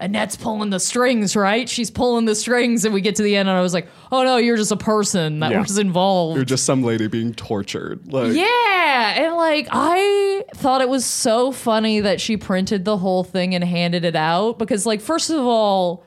[0.00, 1.68] Annette's pulling the strings, right?
[1.68, 4.22] She's pulling the strings, and we get to the end, and I was like, oh
[4.22, 5.60] no, you're just a person that Yeah.
[5.62, 6.36] was involved.
[6.36, 8.12] You're just some lady being tortured.
[8.12, 13.24] Like, Yeah, and like I thought it was so funny that she printed the whole
[13.24, 16.04] thing and handed it out because like first of all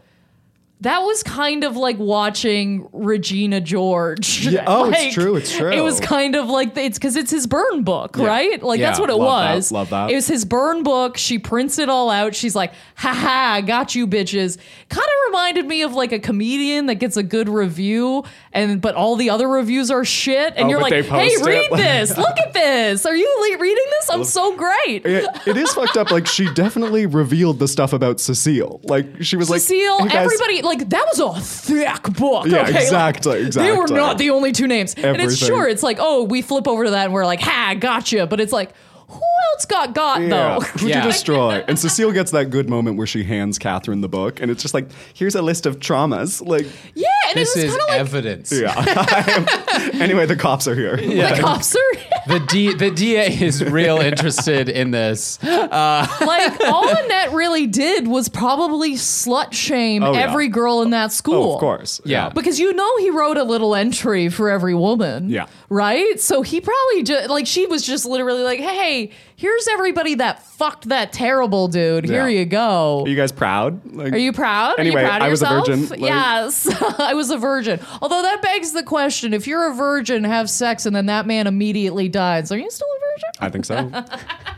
[0.82, 4.48] that was kind of like watching Regina George.
[4.48, 5.72] Yeah, oh, it's true, it's true.
[5.72, 8.62] It was kind of like it's because it's his burn book, right?
[8.62, 9.72] Like that's what it love that, was.
[9.72, 10.10] love that.
[10.10, 11.18] It was his burn book.
[11.18, 12.34] She prints it all out.
[12.34, 14.58] She's like, "Ha ha, got you, bitches."
[14.90, 18.96] Kind of reminded me of like a comedian that gets a good review, and but
[18.96, 22.18] all the other reviews are shit, and Oh, you're like, "Hey, post it, read this.
[22.18, 23.06] Look at this.
[23.06, 24.10] Are you le- reading this?
[24.10, 26.10] I'm so great." It, it is fucked up.
[26.10, 28.82] Like she definitely revealed the stuff about Cecile.
[28.84, 32.46] Like she was Cecile, like, hey, guys, everybody, like that was a thick book.
[32.48, 32.72] Yeah, okay?
[32.74, 34.94] Like, exactly, They were not the only two names.
[34.98, 35.22] Everything.
[35.22, 37.76] And it's sure, it's like, oh, we flip over to that and we're like, ha,
[37.80, 38.26] gotcha.
[38.28, 38.72] But it's like,
[39.08, 39.20] who
[39.54, 40.60] else got got Yeah, though?
[40.62, 41.04] who'd Yeah.
[41.04, 41.64] you destroy?
[41.68, 44.74] And Cecile gets that good moment where she hands Kathryn the book, and it's just
[44.74, 46.42] like, here's a list of traumas.
[46.46, 48.52] Like, yeah, and This it was is kind of like evidence.
[48.54, 49.90] yeah.
[50.02, 50.96] anyway, the cops are here.
[50.96, 51.80] the cops are.
[52.28, 55.44] The D, the DA is real interested in this.
[55.44, 60.20] Uh, like all Annette really did was probably slut shame Oh, yeah.
[60.22, 61.52] every girl in that school.
[61.52, 62.00] Oh, of course.
[62.06, 62.30] Yeah.
[62.30, 65.30] Because you know he wrote a little entry for every woman.
[65.30, 65.48] Yeah.
[65.70, 66.20] Right?
[66.20, 70.90] So he probably just, like, she was just literally like, hey, here's everybody that fucked
[70.90, 72.06] that terrible dude.
[72.06, 72.40] Here Yeah.
[72.40, 73.04] you go.
[73.04, 73.96] Are you guys proud?
[73.96, 74.80] Like, Are you proud?
[74.80, 76.68] Anyway, Are you proud of I was a virgin, like- yes,
[77.00, 77.80] I was a virgin.
[78.02, 81.48] Although that begs the question: if you're a virgin, have sex, and then that man
[81.48, 83.30] immediately dies, are you still a virgin?
[83.40, 83.90] I think so.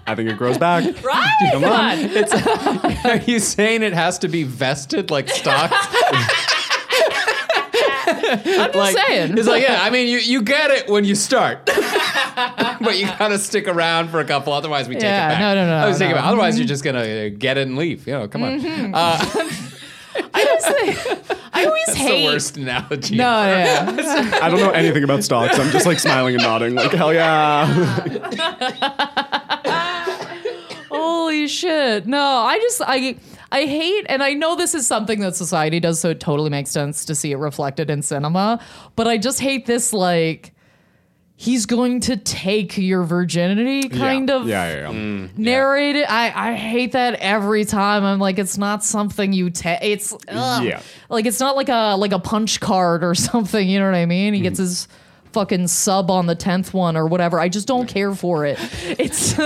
[0.08, 0.84] I think it grows back.
[1.04, 1.50] Right?
[1.52, 3.06] Come on.
[3.12, 5.72] Are you saying it has to be vested like stock?
[8.06, 9.38] I'm just like, saying.
[9.38, 11.66] It's like, yeah, I mean, you, you get it when you start.
[11.66, 15.40] but you gotta stick around for a couple, otherwise we take Yeah, it back.
[15.40, 16.16] no, no, no, Otherwise, take it no.
[16.18, 16.26] back.
[16.26, 18.08] Otherwise, you're just gonna uh, get it and leave.
[18.08, 18.94] You know, come on.
[18.94, 19.18] Uh,
[20.34, 22.26] I just think- I always it's hate.
[22.26, 23.16] the worst analogy.
[23.16, 24.40] No, yeah.
[24.42, 25.58] I don't know anything about stocks.
[25.60, 27.68] I'm just like smiling and nodding, like hell yeah.
[30.90, 32.06] Holy shit.
[32.08, 33.16] No, I just I
[33.52, 36.72] I hate and I know this is something that society does so it totally makes
[36.72, 38.60] sense to see it reflected in cinema,
[38.96, 40.54] but I just hate this like
[41.44, 44.36] he's going to take your virginity kind yeah.
[44.36, 44.96] of Yeah, yeah, yeah.
[44.96, 45.38] Mm.
[45.38, 46.06] narrated.
[46.08, 48.04] I I hate that every time.
[48.06, 49.80] I'm like it's not something you take.
[49.82, 50.64] It's ugh.
[50.64, 50.82] Yeah.
[51.10, 54.06] Like it's not like a like a punch card or something, you know what I
[54.06, 54.34] mean?
[54.34, 54.64] He gets Mm-hmm.
[54.64, 54.88] his
[55.34, 57.40] fucking sub on the 10th one or whatever.
[57.40, 58.58] I just don't care for it.
[59.00, 59.34] It's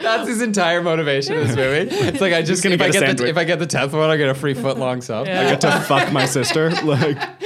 [0.00, 1.94] That's his entire motivation in this movie.
[2.06, 3.66] It's like I just gonna if I get a get the, if I get the
[3.66, 5.26] tenth one, I get a free foot long sub.
[5.26, 6.70] I get to fuck my sister.
[6.82, 7.36] Like, I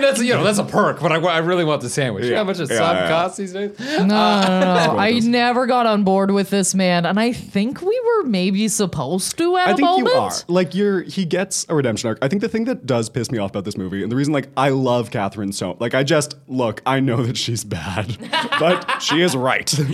[0.00, 2.24] mean that's you know that's a perk, but I, I really want the sandwich.
[2.24, 3.08] You know how much a Yeah, sub yeah.
[3.08, 3.78] costs these days?
[3.78, 4.06] No, no, no.
[4.98, 9.36] I never got on board with this man, and I think we were maybe supposed
[9.38, 10.08] to at I a think moment.
[10.14, 10.30] you are.
[10.48, 12.18] Like you're he gets a redemption arc.
[12.22, 14.32] I think the thing that does piss me off about this movie, and the reason
[14.32, 18.16] like I love Kathryn so like I just look, I know that she's bad.
[18.60, 19.72] but she is right.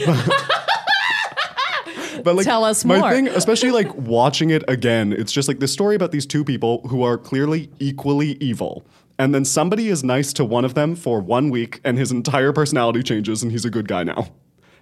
[2.22, 3.10] But like, Tell us my more.
[3.10, 6.80] thing, especially like watching it again, it's just like this story about these two people
[6.88, 8.86] who are clearly equally evil.
[9.18, 12.52] And then somebody is nice to one of them for one week, and his entire
[12.52, 14.28] personality changes, and he's a good guy now.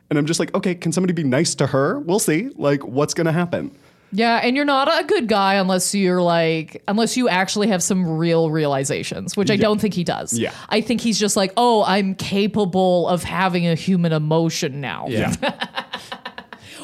[0.09, 1.99] And I'm just like, okay, can somebody be nice to her?
[2.01, 2.51] We'll see.
[2.57, 3.77] Like, what's gonna happen?
[4.15, 8.07] Yeah, and you're not a good guy unless you're like unless you actually have some
[8.07, 10.39] real realizations, which I don't think he does.
[10.39, 10.53] Yeah.
[10.69, 15.35] I think he's just like, "Oh, I'm capable of having a human emotion now." Yeah.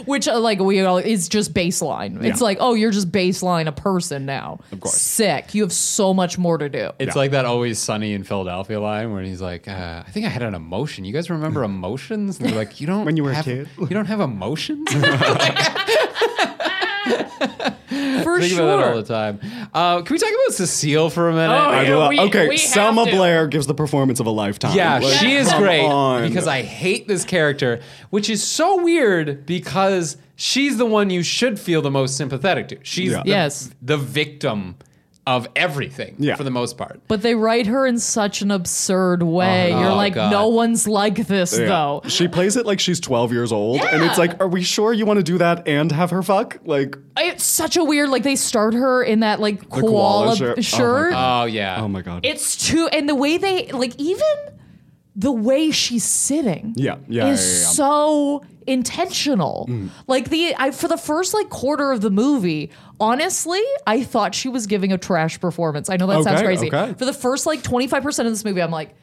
[0.06, 2.22] Which uh, like we all is just baseline.
[2.24, 2.44] It's Yeah.
[2.44, 4.94] like, "Oh, you're just baseline a person now." Of course.
[4.94, 5.54] Sick.
[5.54, 6.90] You have so much more to do.
[6.98, 10.28] It's like that always sunny in Philadelphia line where he's like, uh, I think I
[10.28, 11.04] had an emotion.
[11.04, 12.38] You guys remember emotions?
[12.38, 13.68] And they're like, you don't When you were a have, kid?
[13.78, 14.88] You don't have emotions?
[18.22, 18.64] For think sure.
[18.64, 19.40] about that all the time.
[19.72, 21.54] Uh, can we talk about Cecile for a minute?
[21.54, 23.10] Oh, I Yeah, love- we- okay, we have Selma to.
[23.10, 24.76] Blair gives the performance of a lifetime.
[24.76, 26.28] Yeah, Like, she is come great on.
[26.28, 31.58] because I hate this character, which is so weird because she's the one you should
[31.58, 32.78] feel the most sympathetic to.
[32.82, 33.22] She's Yeah.
[33.22, 33.70] the, Yes.
[33.80, 34.76] the victim
[35.28, 36.36] of everything Yeah.
[36.36, 37.00] for the most part.
[37.06, 39.72] But they write her in such an absurd way.
[39.74, 40.30] Oh, You're like, God.
[40.30, 41.66] no one's like this Yeah.
[41.66, 42.00] though.
[42.08, 45.04] She plays it like she's 12 years old, and it's like, are we sure you
[45.04, 46.58] want to do that and have her fuck?
[46.64, 50.58] Like, It's such a weird like they start her in that like koala koala shirt.
[50.58, 51.12] Oh shirt.
[51.14, 51.82] Oh yeah.
[51.82, 52.24] oh my god.
[52.24, 54.24] it's too and the way they like even
[55.14, 57.72] the way she's sitting Yeah, yeah, is yeah, yeah, yeah.
[57.74, 58.42] so
[58.82, 59.88] intentional Mm.
[60.06, 64.48] like the I for the first like quarter of the movie honestly i thought she
[64.48, 66.94] was giving a trash performance i know that sounds crazy okay.
[66.94, 68.94] for the first like 25% of this movie i'm like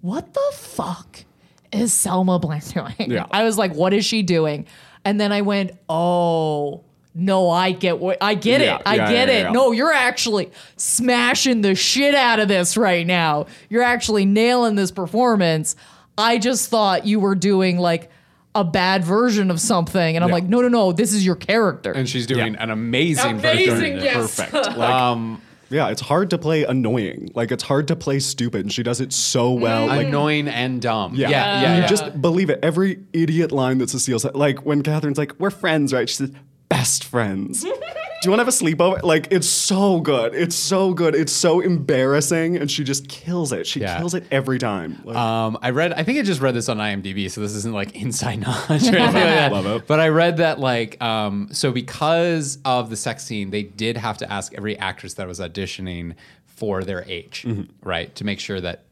[0.00, 1.24] what the fuck
[1.72, 3.26] is selma blair doing Yeah.
[3.30, 4.66] i was like what is she doing
[5.04, 8.82] and then i went oh no, I get what I get Yeah, it.
[8.86, 9.52] I yeah, get yeah, it.
[9.52, 13.46] No, you're actually smashing the shit out of this right now.
[13.68, 15.74] You're actually nailing this performance.
[16.16, 18.10] I just thought you were doing like
[18.54, 20.16] a bad version of something.
[20.16, 20.34] And I'm Yeah.
[20.34, 21.92] like, no, no, no, this is your character.
[21.92, 23.92] and she's doing an amazing, Amazing, version.
[23.92, 24.04] of it.
[24.04, 24.36] yes.
[24.40, 24.52] perfect.
[24.76, 27.30] Like, Um, yeah, it's hard to play annoying.
[27.36, 29.86] Like, it's hard to play stupid, and she does it so well.
[29.86, 31.14] Like, annoying and dumb.
[31.14, 31.74] yeah, yeah, yeah.
[31.76, 31.86] You yeah.
[31.86, 32.58] just believe it.
[32.60, 36.32] Every idiot line that Cecile said, like when Kathryn's like, "We're friends, right?" She says,
[36.68, 37.64] "Best friends."
[38.20, 39.02] Do you want to have a sleepover?
[39.02, 40.34] Like, it's so good.
[40.34, 41.14] It's so good.
[41.14, 43.66] It's so embarrassing, and she just kills it.
[43.66, 43.96] She Yeah.
[43.98, 45.00] kills it every time.
[45.04, 45.94] Like, Um, I read.
[45.94, 48.96] I think I just read this on IMDb, so this isn't like inside knowledge or
[48.96, 49.50] anything like.
[49.52, 49.86] Love it.
[49.86, 54.18] But I read that like, um, so because of the sex scene, they did have
[54.18, 57.46] to ask every actress that was auditioning for their age,
[57.82, 58.84] right, to make sure that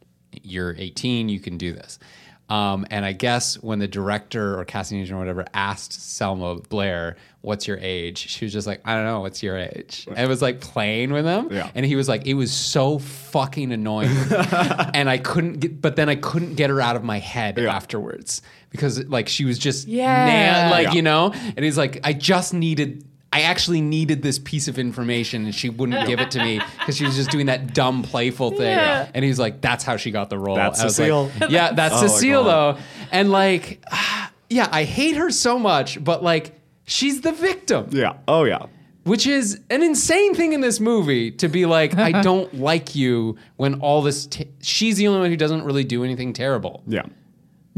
[0.42, 1.98] you're 18, you can do this.
[2.48, 7.16] Um, and I guess when the director or casting agent or whatever asked Selma Blair,
[7.42, 9.20] "What's your age?" she was just like, "I don't know.
[9.20, 11.48] What's your age?" And it was like playing with him.
[11.50, 11.70] Yeah.
[11.74, 14.08] And he was like, "It was so fucking annoying."
[14.94, 17.74] and I couldn't get, but then I couldn't get her out of my head Yeah.
[17.74, 20.68] afterwards because like she was just Yeah.
[20.68, 20.92] na- like Yeah.
[20.94, 21.32] you know.
[21.34, 23.04] And he's like, I just needed.
[23.32, 26.96] I actually needed this piece of information, and she wouldn't give it to me because
[26.96, 28.70] she was just doing that dumb, playful thing.
[28.76, 29.08] Yeah.
[29.12, 31.50] And he's like, "That's how she got the role." That's I was like, Cecile.
[31.50, 32.78] yeah, that's Oh Cecile though,
[33.12, 33.84] and like,
[34.50, 38.14] yeah, I hate her so much, but like, she's the victim yeah.
[38.26, 38.64] Oh yeah.
[39.04, 43.36] which is an insane thing in this movie to be like, I don't like you
[43.56, 44.24] when all this.
[44.26, 46.82] T- she's the only one who doesn't really do anything terrible.
[46.86, 47.04] Yeah.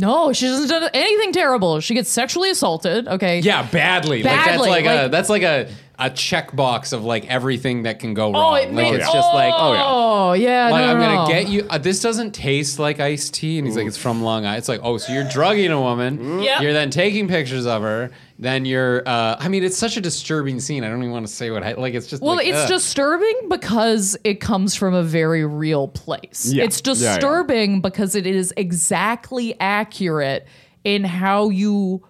[0.00, 1.80] No, she doesn't do anything terrible.
[1.80, 3.06] She gets sexually assaulted.
[3.06, 3.40] Okay.
[3.40, 4.22] Yeah, badly.
[4.22, 5.68] like that's Badly, like, a that's like a
[6.00, 8.56] a checkbox of like everything that can go Oh, wrong.
[8.58, 9.82] it like makes, it's just like, oh yeah.
[9.86, 10.70] Oh, yeah.
[10.70, 11.28] Like no, I'm no, gonna no.
[11.28, 11.66] get you.
[11.68, 14.68] Uh, this doesn't taste like iced tea, and he's like, "It's from Long Island." It's
[14.68, 16.40] like, oh, so you're drugging a woman.
[16.42, 16.62] Yep.
[16.62, 18.10] You're then taking pictures of her.
[18.38, 19.06] Then you're.
[19.06, 20.82] Uh, I mean, it's such a disturbing scene.
[20.84, 21.62] I don't even want to say what.
[21.62, 22.22] I, like, it's just.
[22.22, 22.68] Well, like, it's ugh.
[22.68, 26.50] disturbing because it comes from a very real place.
[26.50, 26.64] Yeah.
[26.64, 27.14] It's Yeah, yeah.
[27.16, 30.46] disturbing because it is exactly accurate
[30.84, 32.02] in how you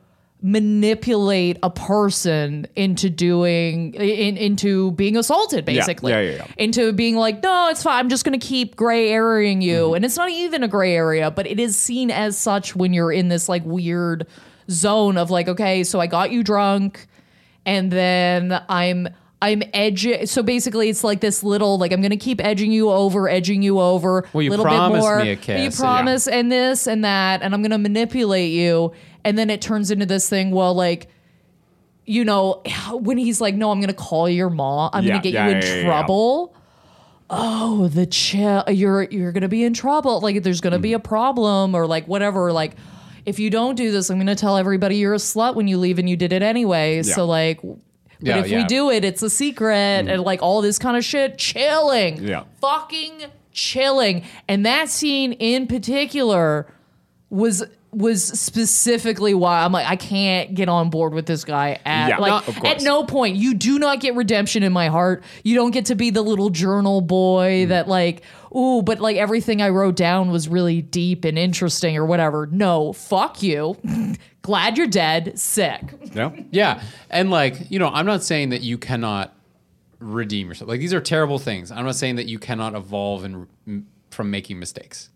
[0.42, 6.46] manipulate a person into doing in, into being assaulted basically Yeah, yeah, yeah.
[6.56, 9.94] into being like no it's fine i'm just going to keep gray areaing you Mm-hmm.
[9.96, 13.12] and it's not even a gray area but it is seen as such when you're
[13.12, 14.26] in this like weird
[14.70, 17.06] zone of like okay so i got you drunk
[17.66, 19.08] and then I'm
[19.42, 20.26] I'm edging.
[20.26, 23.80] So basically, it's like this little like I'm gonna keep edging you over, edging you
[23.80, 24.26] over.
[24.32, 25.22] Well, you little promised bit more.
[25.24, 25.92] me a kiss, You yeah.
[25.94, 28.92] promise and this and that, and I'm gonna manipulate you,
[29.24, 30.50] and then it turns into this thing.
[30.50, 31.08] Well, like
[32.04, 32.62] you know,
[32.92, 34.90] when he's like, "No, I'm gonna call your mom.
[34.92, 35.82] I'm Yeah, gonna get yeah, you in yeah, yeah, yeah.
[35.84, 36.54] trouble."
[37.30, 38.64] Oh, the chill.
[38.68, 40.20] You're you're gonna be in trouble.
[40.20, 40.82] Like there's gonna Mm.
[40.82, 42.52] be a problem or like whatever.
[42.52, 42.72] Like
[43.24, 45.98] if you don't do this, I'm gonna tell everybody you're a slut when you leave
[45.98, 47.02] and you did it anyway.
[47.04, 47.60] So like.
[48.20, 51.04] But Yeah, if we do it, it's a secret and like all this kind of
[51.04, 51.38] shit.
[51.38, 52.18] Chilling.
[52.18, 52.28] Mm.
[52.28, 52.44] Yeah.
[52.60, 54.24] Fucking chilling.
[54.48, 56.66] And that scene in particular
[57.30, 62.08] was was specifically why I'm like I can't get on board with this guy at
[62.10, 65.24] Yeah, like of at no point you do not get redemption in my heart.
[65.42, 67.68] You don't get to be the little journal boy Mm.
[67.68, 68.22] that like
[68.54, 72.46] ooh, but like everything I wrote down was really deep and interesting or whatever.
[72.46, 73.76] No, fuck you.
[74.42, 75.38] Glad you're dead.
[75.38, 75.82] Sick.
[76.14, 76.30] Yeah.
[76.50, 76.82] Yeah.
[77.10, 79.34] And like, you know, I'm not saying that you cannot
[79.98, 80.68] redeem yourself.
[80.68, 81.70] Like these are terrible things.
[81.70, 83.46] I'm not saying that you cannot evolve and
[84.10, 85.10] from making mistakes.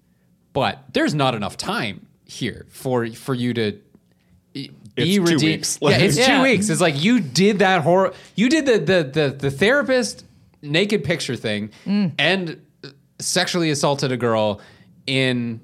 [0.52, 3.78] But there's not enough time here for for you to
[4.52, 5.42] be It's two redeemed.
[5.42, 5.78] weeks.
[5.82, 6.36] Yeah, it's Yeah.
[6.36, 6.68] two weeks.
[6.68, 8.12] It's like you did that horror.
[8.36, 10.24] You did the the the, the therapist
[10.62, 12.12] naked picture thing Mm.
[12.18, 12.60] and
[13.18, 14.60] sexually assaulted a girl
[15.06, 15.60] in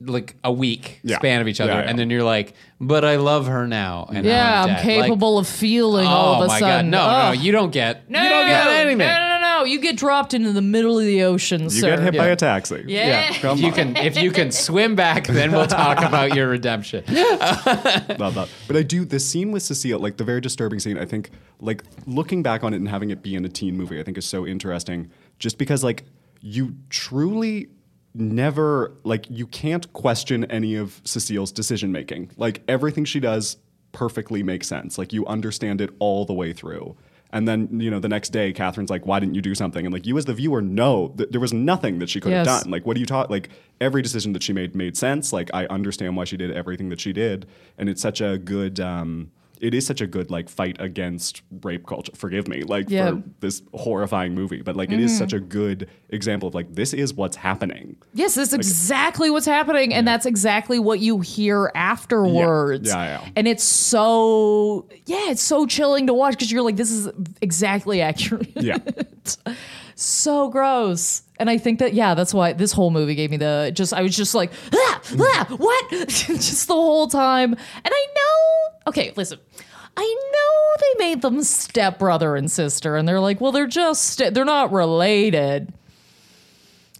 [0.00, 1.16] like a week Yeah.
[1.16, 1.88] span of each other, Yeah, yeah.
[1.88, 5.04] and then you're like, "But I love her now." And now Yeah, I'm dead." Like,
[5.06, 6.90] capable of feeling all oh of a my sudden.
[6.90, 8.98] god, no, no, you don't get, No, you don't get anything.
[8.98, 9.35] No, no, no, no.
[9.66, 11.96] You get dropped into the middle of the ocean, You sir.
[11.96, 12.84] get hit by a taxi.
[12.86, 13.32] Yeah.
[13.34, 13.74] Come If you on.
[13.74, 17.04] can, if you can swim back, then we'll talk about your redemption.
[17.08, 18.48] Not that.
[18.66, 20.98] But I do the scene with Cecile, like the very disturbing scene.
[20.98, 23.98] I think, like looking back on it and having it be in a teen movie,
[24.00, 25.10] I think is so interesting.
[25.38, 26.04] Just because, like,
[26.40, 27.68] you truly
[28.14, 32.30] never like you can't question any of Cecile's decision making.
[32.36, 33.58] Like everything she does
[33.92, 34.96] perfectly makes sense.
[34.98, 36.96] Like you understand it all the way through.
[37.32, 39.92] And then you know the next day, Kathryn's like, "Why didn't you do something?" And
[39.92, 42.70] like you as the viewer know that there was nothing that she could have done.
[42.70, 43.30] Like, what do you taught?
[43.30, 43.48] Like,
[43.80, 45.32] every decision that she made made sense.
[45.32, 47.46] Like, I understand why she did everything that she did,
[47.78, 48.80] and it's such a good.
[48.80, 49.30] Um,
[49.60, 52.12] it is such a good like fight against rape culture.
[52.14, 53.10] Forgive me, like Yeah.
[53.12, 56.92] for this horrifying movie, but like it is such a good example of like this
[56.92, 57.96] is what's happening.
[58.14, 62.88] Yes, that's exactly what's happening, and that's exactly what you hear afterwards.
[62.88, 63.28] Yeah, yeah.
[63.36, 67.08] And it's so yeah, it's so chilling to watch because you're like, this is
[67.40, 68.50] exactly accurate.
[68.56, 68.78] Yeah,
[69.94, 71.22] so gross.
[71.38, 74.02] And I think that yeah, that's why this whole movie gave me the just I
[74.02, 77.52] was just like ah, ah, what just the whole time.
[77.52, 79.38] And I know okay, listen.
[79.96, 84.44] I know they made them stepbrother and sister, and they're like, well, they're just they're
[84.44, 85.72] not related.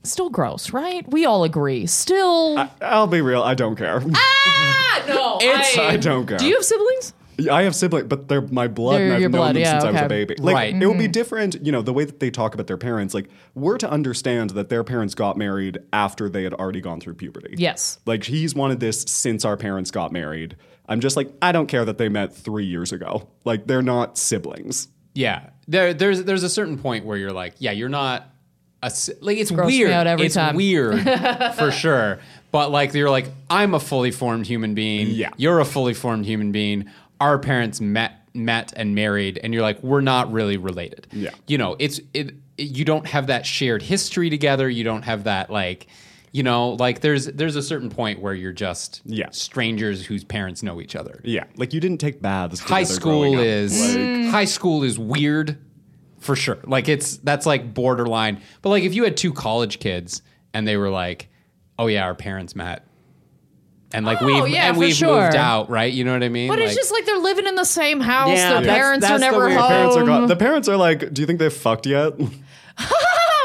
[0.02, 1.06] Still gross, right?
[1.10, 1.86] We all agree.
[1.86, 3.42] Still, I'll be real.
[3.42, 4.00] I don't care.
[4.14, 6.38] ah, no, It's- I don't care.
[6.38, 7.12] Do you have siblings?
[7.50, 9.84] I have siblings, but they're my blood, They're and I've known blood, them yeah, since
[9.84, 10.36] I was a baby.
[10.38, 10.74] Like, Right.
[10.74, 11.12] it would be mm-hmm.
[11.12, 13.12] different, you know, the way that they talk about their parents.
[13.14, 17.14] Like, we're to understand that their parents got married after they had already gone through
[17.14, 17.54] puberty.
[17.58, 17.98] Yes.
[18.06, 20.56] Like, he's wanted this since our parents got married.
[20.88, 23.28] I'm just like, I don't care that they met three years ago.
[23.44, 24.88] Like, they're not siblings.
[25.14, 28.28] Yeah, there, there's there's a certain point where you're like, yeah, you're not
[28.82, 29.90] a like it's Gross me weird.
[29.90, 30.54] out every it's time.
[30.56, 31.02] weird
[31.56, 32.18] for sure.
[32.52, 35.08] But like you're like, I'm a fully formed human being.
[35.08, 35.30] Yeah.
[35.36, 36.90] you're a fully formed human being.
[37.20, 41.06] Our parents met met and married, and you're like, we're not really related.
[41.12, 41.30] Yeah.
[41.46, 42.30] you know, it's it.
[42.30, 44.68] it you don't have that shared history together.
[44.68, 45.86] You don't have that like.
[46.32, 49.30] You know, like there's there's a certain point where you're just Yeah.
[49.30, 51.20] strangers whose parents know each other.
[51.24, 51.44] Yeah.
[51.56, 52.60] Like, you didn't take baths.
[52.60, 54.30] high school is Like, mm.
[54.30, 55.56] high school is weird
[56.18, 60.22] for sure like it's that's like borderline but like if you had two college kids
[60.52, 61.28] and they were like
[61.78, 62.85] oh yeah our parents met
[63.92, 65.22] and like Oh, we've yeah, and we've sure.
[65.24, 67.54] moved out right you know what i mean But it's just like they're living in
[67.54, 68.30] the same house.
[68.30, 69.68] Yeah, Their that's- parents that's are the never weird- home.
[69.68, 70.26] parents are gone.
[70.28, 72.12] The parents are like, do you think they've fucked yet?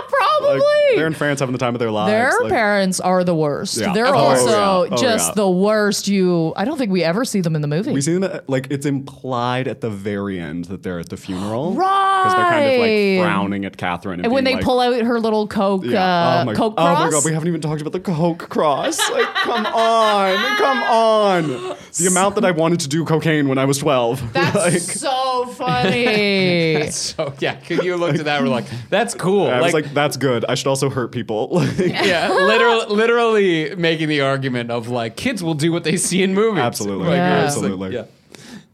[0.09, 0.59] Probably.
[0.59, 2.11] Like, they're in France having the time of their lives.
[2.11, 3.77] Their Like, parents are the worst.
[3.77, 3.93] Yeah.
[3.93, 4.89] They're Oh, also oh, yeah.
[4.93, 5.33] Oh, just yeah.
[5.35, 6.07] the worst.
[6.07, 7.91] You, I don't think we ever see them in the movie.
[7.93, 11.17] We see them at, like it's implied at the very end that they're at the
[11.17, 11.73] funeral,
[12.21, 14.13] Because they're kind of like frowning at Kathryn.
[14.13, 16.03] And, and when they like, pull out her little coke, yeah.
[16.03, 18.99] uh, oh, my, coke oh my god, we haven't even talked about the Coke cross.
[19.11, 21.77] Like, come on, come on.
[21.97, 24.21] The amount that I wanted to do cocaine when I was twelve.
[24.33, 26.73] That's like, so funny.
[26.73, 29.93] that's so yeah could you look at that we're like that's cool I was like,
[29.93, 30.45] that's good.
[30.45, 31.49] I should also hurt people.
[31.61, 36.23] Like, yeah literally literally making the argument of like kids will do what they see
[36.23, 37.07] in movies Absolutely.
[37.07, 37.45] Like, Yeah.
[37.45, 37.95] it's like- Absolutely.
[37.95, 38.05] yeah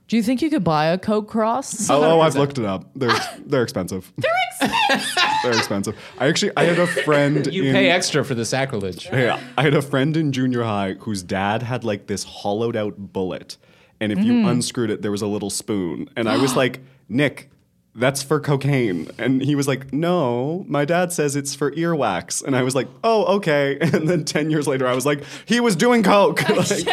[0.07, 1.89] Do you think you could buy a coke cross?
[1.89, 2.89] oh, oh, I've looked it up.
[2.95, 3.11] They're
[3.45, 4.11] they're expensive.
[4.17, 5.15] They're expensive.
[5.43, 5.95] they're expensive.
[6.17, 7.45] I actually I had a friend.
[7.53, 10.93] you in, pay extra for the sacrilege Yeah, I had a friend in junior high
[10.99, 13.57] whose dad had like this hollowed out bullet,
[13.99, 14.25] and if Mm.
[14.25, 16.09] you unscrewed it, there was a little spoon.
[16.15, 16.79] And I was like,
[17.09, 17.49] Nick,
[17.93, 19.09] that's for cocaine.
[19.19, 22.43] And he was like, No, my dad says it's for earwax.
[22.43, 23.77] And I was like, Oh, okay.
[23.81, 26.47] And then ten years later, I was like, He was doing coke.
[26.55, 26.87] like,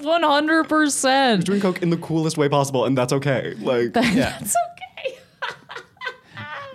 [0.00, 0.04] yes.
[0.04, 1.44] yes, one hundred percent.
[1.46, 3.54] doing coke in the coolest way possible, and that's okay.
[3.58, 4.38] Like, Yeah.
[4.40, 5.18] It's okay.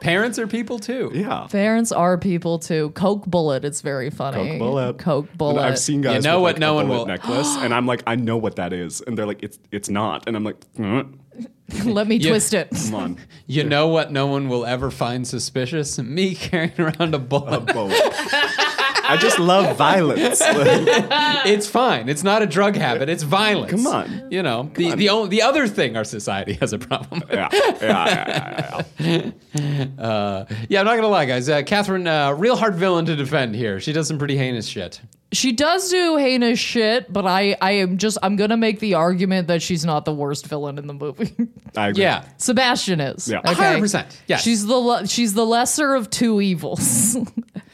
[0.02, 1.12] Parents are people too.
[1.16, 1.48] yeah.
[1.50, 2.92] Parents are people too.
[2.92, 3.66] Coke bullet.
[3.66, 4.52] It's very funny.
[4.52, 4.98] Coke bullet.
[5.00, 5.62] Coke And bullet.
[5.64, 6.18] I've seen guys.
[6.18, 8.16] You know with, what like, no a one bullet will- necklace, and I'm like, I
[8.16, 11.18] know what that is, and they're like, it's it's not, and I'm like, "Mm,
[11.86, 12.30] Let me Yeah.
[12.30, 12.70] twist it.
[12.70, 13.18] come on,
[13.48, 15.98] You know what no one will ever find suspicious?
[15.98, 17.74] Me carrying around a bullet.
[17.74, 17.90] Whoa.
[19.08, 20.42] I just love violence.
[21.46, 22.10] It's fine.
[22.10, 23.08] It's not a drug habit.
[23.08, 23.72] It's violence.
[23.72, 24.28] Come on.
[24.32, 27.32] You know, the the only, the other thing our society has a problem with.
[27.32, 29.92] yeah, yeah, yeah, yeah, yeah.
[30.00, 31.48] Uh, yeah, I'm not gonna lie, guys.
[31.50, 33.80] Uh, Kathryn, uh, real hard villain to defend here.
[33.80, 35.00] She does some pretty heinous shit.
[35.32, 39.48] She does do heinous shit, but I, I am just, I'm gonna make the argument
[39.48, 41.34] that she's not the worst villain in the movie.
[41.76, 42.04] I agree.
[42.04, 43.28] Yeah, Sebastian is.
[43.28, 43.40] Yeah.
[43.40, 43.80] Okay?
[43.80, 44.38] 100%, Yeah.
[44.38, 47.16] She's the le- she's the lesser of two evils.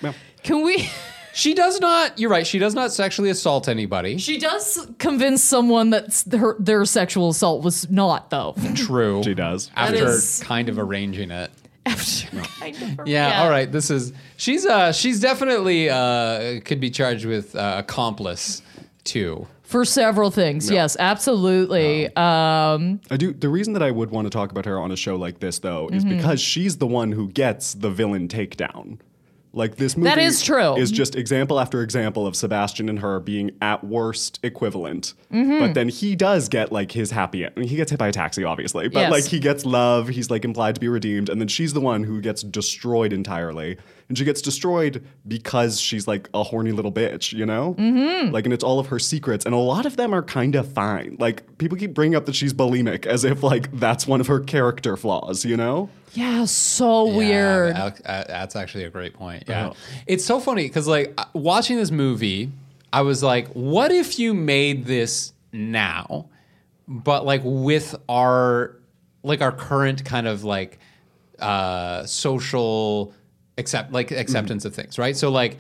[0.02, 0.14] Yeah.
[0.44, 0.90] Can we?
[1.34, 2.20] She does not.
[2.20, 2.46] You're right.
[2.46, 4.18] She does not sexually assault anybody.
[4.18, 8.56] She does convince someone that her, their sexual assault was not, though.
[8.76, 9.22] True.
[9.24, 9.72] She does.
[9.76, 11.52] After is- kind of arranging it.
[11.86, 13.72] After Kind of- Yeah, All right.
[13.72, 18.62] This is she's uh she's definitely uh could be charged with uh, accomplice
[19.04, 19.48] too.
[19.64, 22.08] For several things, yes, absolutely.
[22.18, 23.32] Um, I do.
[23.32, 25.60] The reason that I would want to talk about her on a show like this,
[25.60, 26.18] though, is Mm-hmm.
[26.18, 29.00] because she's the one who gets the villain takedown.
[29.54, 30.76] Like this movie That is true.
[30.78, 35.14] Is just example after example of Sebastian and her being at worst equivalent.
[35.32, 35.60] Mm-hmm.
[35.60, 37.54] But then he does get like his happy end.
[37.58, 39.12] I mean, he gets hit by a taxi, obviously, but Yes.
[39.12, 40.08] like he gets love.
[40.08, 43.78] He's like implied to be redeemed, and then she's the one who gets destroyed entirely.
[44.12, 47.76] And she gets destroyed because she's like a horny little bitch, you know?
[47.80, 48.34] Mm-hmm.
[48.34, 50.70] Like, and it's all of her secrets, and a lot of them are kind of
[50.70, 51.16] fine.
[51.18, 54.42] Like, people keep bringing up that she's bulimic as if like that's one of her
[54.42, 55.90] character flaws, you know?
[56.14, 57.74] yeah, so weird.
[57.74, 59.46] Yeah, that- uh, that's actually a great point.
[59.48, 59.72] Yeah,
[60.08, 62.52] it's so funny because like uh, watching this movie,
[62.92, 66.26] I was like, what if you made this now,
[66.86, 68.76] but like with our
[69.24, 70.80] like our current kind of like
[71.40, 73.14] uh social
[73.58, 75.16] accept like acceptance of things, right?
[75.16, 75.58] So like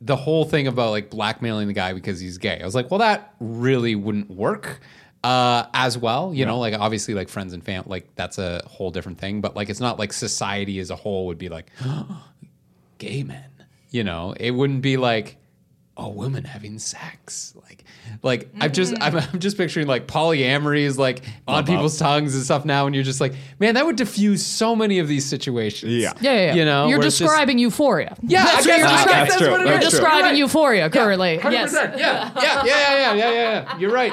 [0.00, 2.60] the whole thing about like blackmailing the guy because he's gay.
[2.60, 4.80] I was like, well, that really wouldn't work
[5.24, 6.34] uh, as well.
[6.34, 9.40] You know, like obviously, like friends and family, like that's a whole different thing.
[9.40, 11.70] But like, it's not like society as a whole would be like
[12.98, 13.50] gay men.
[13.90, 15.36] You know, it wouldn't be like
[15.96, 17.54] a woman having sex.
[17.62, 17.84] Like,
[18.22, 19.16] like I've just mm-hmm.
[19.16, 22.94] I'm, I'm just picturing like polyamory is like on people's tongues and stuff now, and
[22.94, 25.92] you're just like, man, that would diffuse so many of these situations.
[25.92, 26.12] Yeah.
[26.20, 26.54] yeah, yeah, yeah.
[26.54, 28.16] You know, you're where it's just- describing euphoria.
[28.22, 29.28] Yeah, that's I what you're that's, describing.
[29.28, 29.50] That's true.
[29.50, 29.90] what it You're That's is.
[29.90, 30.00] true.
[30.00, 30.38] describing right.
[30.38, 31.38] euphoria currently.
[31.38, 31.52] 100%.
[31.52, 31.72] Yes.
[31.74, 33.78] Yeah, yeah, yeah, yeah, yeah, yeah, yeah.
[33.78, 34.12] You're right.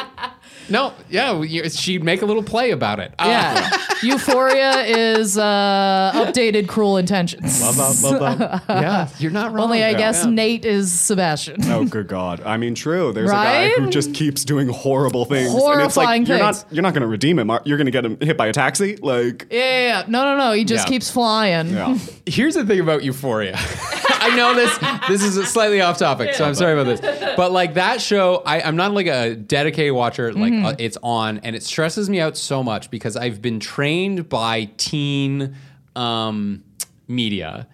[0.70, 3.14] No, yeah, you- she'd make a little play about it.
[3.20, 3.78] Uh, Yeah.
[4.04, 7.62] Euphoria is uh, updated Cruel Intentions.
[7.62, 8.64] Love that, love that.
[8.68, 9.66] yeah, you're not wrong.
[9.66, 9.98] Only I Yeah.
[9.98, 11.58] guess Nate is Sebastian.
[11.72, 12.42] Oh, good God.
[12.46, 13.14] I mean, true.
[13.14, 13.92] There's a guy who Right?
[13.94, 15.48] just keeps doing horrible things.
[15.50, 16.64] and it's Horrifying like, you're things.
[16.64, 17.50] not, you're not going to redeem him.
[17.64, 18.98] You're going to get him hit by a taxi.
[18.98, 20.04] Like, Yeah, yeah, yeah.
[20.08, 20.52] No, no, no.
[20.52, 20.90] He just Yeah.
[20.90, 21.70] keeps flying.
[21.70, 21.98] yeah.
[22.26, 23.58] Here's the thing about Euphoria.
[24.24, 24.78] I know this.
[25.08, 27.36] This is slightly off topic, so I'm sorry about this.
[27.36, 30.32] But like that show, I, I'm not like a dedicated watcher.
[30.34, 34.30] Like uh, it's on, and it stresses me out so much because I've been trained
[34.30, 35.56] by teen
[35.96, 36.64] um,
[37.08, 37.68] media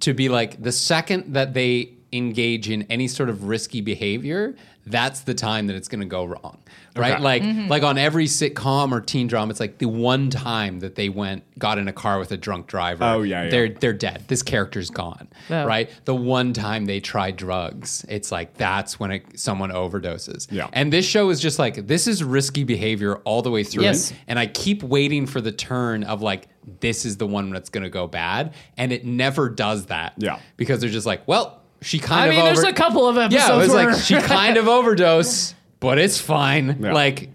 [0.00, 4.54] to be like the second that they engage in any sort of risky behavior,
[4.86, 6.58] that's the time that it's going to go wrong.
[6.94, 7.14] Right?
[7.14, 7.22] Okay.
[7.22, 7.68] Like mm-hmm.
[7.68, 11.42] like on every sitcom or teen drama, it's like the one time that they went
[11.58, 13.04] got in a car with a drunk driver.
[13.04, 13.50] Oh, yeah, yeah.
[13.50, 14.24] They're they're dead.
[14.28, 15.28] This character's gone.
[15.50, 15.64] Yeah.
[15.64, 15.90] Right?
[16.04, 20.46] The one time they try drugs, it's like that's when it, someone overdoses.
[20.50, 20.68] Yeah.
[20.72, 23.84] And this show is just like this is risky behavior all the way through.
[23.84, 24.12] Yes.
[24.12, 24.16] it.
[24.28, 26.48] And I keep waiting for the turn of like
[26.80, 30.14] this is the one that's going to go bad, and it never does that.
[30.16, 30.40] Yeah.
[30.56, 33.16] Because they're just like, well, she kind of I of mean, there's a couple of
[33.16, 36.78] episodes yeah, it was where like she kind of overdose, but it's fine.
[36.80, 36.92] Yeah.
[36.92, 37.30] Like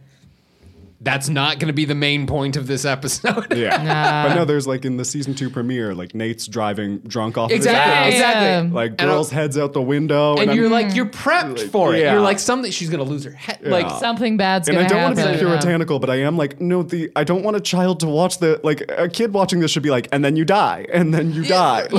[1.04, 3.56] that's not going to be the main point of this episode.
[3.58, 4.22] Yeah.
[4.32, 8.08] But no, there's like in the season two premiere, like Nate's driving drunk off Exactly,
[8.08, 8.32] of his house.
[8.36, 8.70] exactly.
[8.70, 8.76] Yeah.
[8.76, 10.36] Like And girls' heads out the window.
[10.38, 12.02] And I'm- you're like you're prepped Like, for it.
[12.02, 12.12] yeah.
[12.14, 13.60] You're like something she's going to lose her head.
[13.64, 14.98] Like something bad's and gonna happen.
[14.98, 17.42] And I don't want to be puritanical, but I am like, no, the I don't
[17.44, 20.24] want a child to watch the like a kid watching this should be like, and
[20.24, 21.88] then you die, and then you die.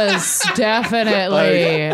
[0.00, 1.90] Yes, definitely.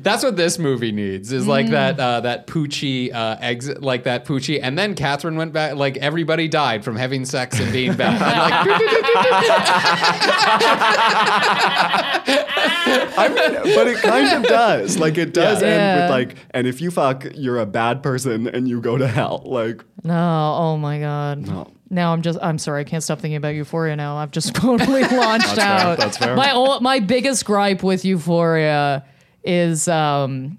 [0.00, 4.17] that's what this movie needs is like that uh, that Poochie uh, exit, like that
[4.24, 5.74] Poochie, and then Kathryn went back.
[5.76, 8.20] Like everybody died from having sex and being bad.
[8.22, 8.68] I'm like,
[13.18, 14.98] I mean, but it kind of does.
[14.98, 15.68] Like it does Yeah.
[15.68, 16.02] end Yeah.
[16.02, 19.42] with like, and if you fuck, you're a bad person and you go to hell.
[19.44, 21.46] Like, No, oh my god.
[21.46, 21.70] No.
[21.90, 24.16] Now I'm just I'm sorry, I can't stop thinking about Euphoria now.
[24.18, 25.98] I've just totally launched That's fair, out.
[25.98, 26.36] that's fair.
[26.36, 29.04] My my biggest gripe with Euphoria
[29.42, 30.58] is um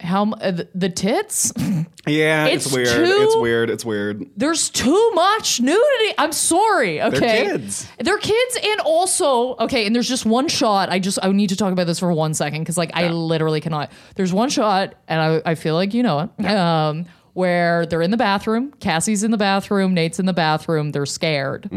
[0.00, 1.52] How uh, the- tits?
[2.06, 2.88] Yeah, it's, It's weird.
[2.88, 3.68] too- It's weird.
[3.68, 4.24] It's weird.
[4.34, 6.14] There's too much nudity.
[6.16, 7.02] I'm sorry.
[7.02, 7.86] Okay, they're kids.
[7.98, 9.84] They're kids, and also okay.
[9.86, 10.88] And there's just one shot.
[10.88, 13.60] I just I need to talk about this for one second because like I literally
[13.60, 13.92] cannot.
[14.14, 16.46] There's one shot, and I I feel like you know it.
[16.46, 18.72] Um, where they're in the bathroom.
[18.80, 19.92] Cassie's in the bathroom.
[19.92, 20.92] Nate's in the bathroom.
[20.92, 21.68] They're scared,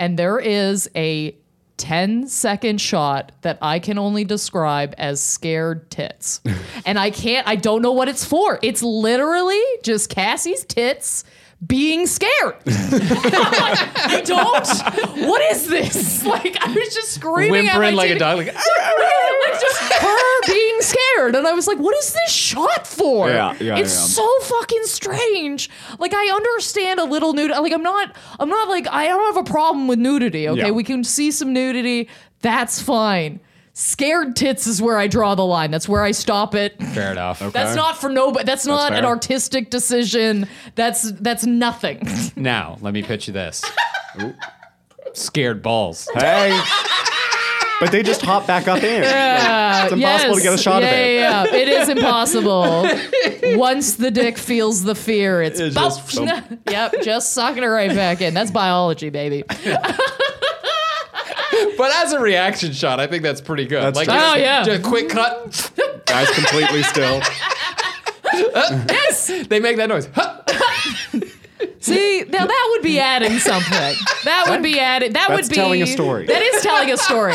[0.00, 1.36] and there is a
[1.80, 6.42] 10 second shot that I can only describe as scared tits.
[6.86, 8.58] and I can't, I don't know what it's for.
[8.62, 11.24] It's literally just Cassie's tits
[11.66, 12.30] being scared.
[12.66, 16.20] I don't, what is this?
[16.30, 18.38] Like, I was just screaming at Whimpering like a dog.
[18.38, 23.28] Like, like just her being scared and i was like what is this shot for
[23.28, 24.24] Yeah, yeah, it's yeah.
[24.24, 28.86] so fucking strange like i understand a little nudity like i'm not i'm not like
[28.90, 30.70] i don't have a problem with nudity okay Yeah.
[30.70, 32.08] we can see some nudity
[32.40, 33.40] that's fine
[33.72, 37.38] scared tits is where i draw the line that's where i stop it Fair enough.
[37.52, 39.06] that's not for nobody that's not an fair.
[39.06, 42.00] artistic decision that's that's nothing
[42.36, 43.62] Now, let me pitch you this.
[45.12, 46.08] Scared balls.
[46.14, 46.58] Hey.
[47.80, 49.02] but they just hop back up in.
[49.02, 51.14] Like, it's impossible to get a shot yeah, of it.
[51.18, 52.86] Yeah, yeah, it is impossible.
[53.58, 56.08] Once the dick feels the fear, it's, It's boop.
[56.26, 56.58] just- oh.
[56.70, 58.32] yep, just sucking it right back in.
[58.34, 59.44] That's biology, baby.
[61.76, 63.82] But as a reaction shot, I think that's pretty good.
[63.82, 64.16] That's like, true.
[64.16, 64.62] Oh, yeah.
[64.62, 65.72] just quick cut.
[66.06, 67.20] Guys completely still.
[68.32, 69.26] Yes.
[69.48, 70.06] They make that noise.
[71.82, 73.94] See, now that would be adding something.
[74.24, 75.14] That would be added.
[75.14, 76.26] That That's would be telling a story.
[76.26, 77.32] That is telling a story.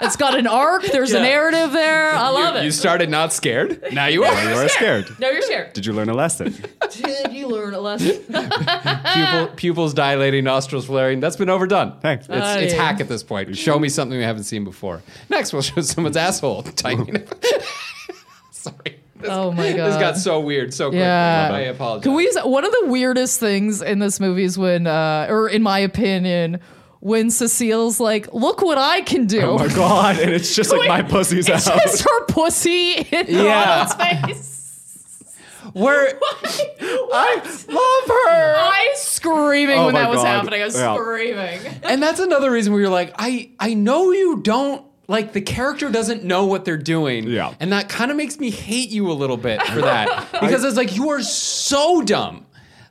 [0.00, 0.82] It's got an arc.
[0.84, 1.22] There's a Yeah.
[1.24, 2.12] narrative there.
[2.14, 2.64] I love it.
[2.64, 3.92] You started not scared.
[3.92, 4.44] Now you are.
[4.44, 5.14] You are scared.
[5.20, 5.74] no, you're scared.
[5.74, 6.54] Did you learn a lesson?
[6.90, 8.22] Did you learn a lesson?
[9.12, 11.20] Pupil, pupils dilating, nostrils flaring.
[11.20, 11.98] That's been overdone.
[12.02, 12.14] Hey.
[12.14, 12.82] It's, Uh, it's yeah.
[12.82, 13.54] hack at this point.
[13.58, 15.02] Show me something we haven't seen before.
[15.28, 17.26] Next, we'll show someone's asshole tightening.
[18.50, 19.01] Sorry.
[19.22, 19.86] This, Oh my god.
[19.92, 21.00] This got so weird so quickly.
[21.00, 21.50] Yeah.
[21.52, 22.04] I apologize.
[22.04, 22.30] Can we?
[22.44, 26.60] One of the weirdest things in this movie is when, uh, or in my opinion,
[27.00, 30.18] when Cecile's like, "Look what I can do." Oh my god!
[30.20, 31.80] And it's just like my pussy's it's out.
[31.82, 33.84] just her pussy in Yeah.
[33.86, 34.58] Ronald's face.
[35.74, 36.18] We're
[36.80, 37.36] I
[37.68, 38.54] love her.
[38.56, 40.26] I was screaming Oh when my that was God.
[40.26, 40.60] happening.
[40.60, 40.94] I was Yeah.
[40.96, 41.60] screaming.
[41.84, 45.88] and that's another reason where you're like, I I know you don't like the character
[45.90, 47.28] doesn't know what they're doing.
[47.28, 47.54] Yeah.
[47.60, 50.28] And that kind of makes me hate you a little bit for that.
[50.40, 52.46] Because it's like you are so dumb.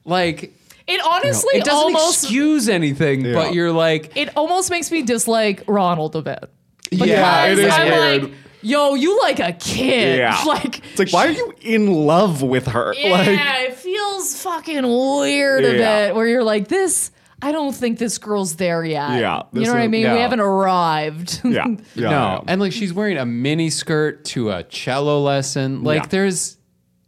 [0.05, 0.53] Like
[0.87, 3.33] It honestly it doesn't almost excuse anything, Yeah.
[3.33, 6.45] but you're like it almost makes me dislike Ronald a bit.
[6.91, 8.23] Yeah, it Because I'm weird.
[8.23, 10.17] like, yo, you like a kid.
[10.19, 10.41] yeah.
[10.45, 12.93] Like it's like, why are you in love with her?
[12.97, 16.07] Yeah, Like, it feels fucking weird a Yeah.
[16.07, 17.11] bit where you're like, this,
[17.41, 19.19] I don't think this girl's there yet.
[19.19, 20.03] Yeah, You know what I mean?
[20.03, 20.13] yeah.
[20.13, 21.41] We haven't arrived.
[21.45, 22.09] yeah, yeah, no.
[22.09, 22.41] yeah.
[22.47, 25.83] And like she's wearing a mini skirt to a cello lesson.
[25.83, 26.07] Like Yeah.
[26.09, 26.57] there's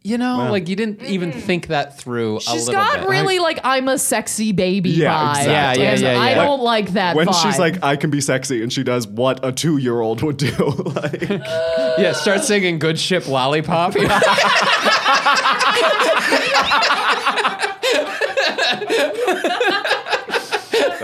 [0.06, 3.08] you know, like you didn't even think that through a She's little got bit.
[3.08, 5.30] really like I'm a sexy baby Yeah, vibe.
[5.38, 5.52] exactly.
[5.54, 6.34] Yeah, yeah, And yeah, I yeah.
[6.44, 7.42] don't like that when vibe.
[7.42, 10.50] she's like, I can be sexy, and she does what a two-year-old would do.
[10.94, 11.22] like,
[11.96, 13.94] Yeah, start singing good ship lollipop.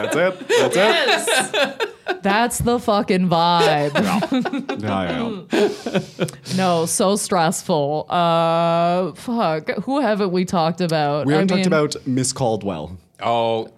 [0.02, 0.48] That's it.
[0.48, 0.78] That's it.
[0.78, 1.86] yes.
[2.22, 3.94] That's the fucking vibe.
[3.94, 6.26] Yeah, yeah, yeah.
[6.56, 8.06] no, so stressful.
[8.10, 9.70] Uh fuck.
[9.84, 11.26] Who haven't we talked about?
[11.26, 13.68] We haven't I talked mean- about Miss Caldwell, oh,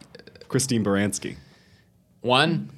[0.49, 1.37] Christine Baranski.
[2.23, 2.71] one,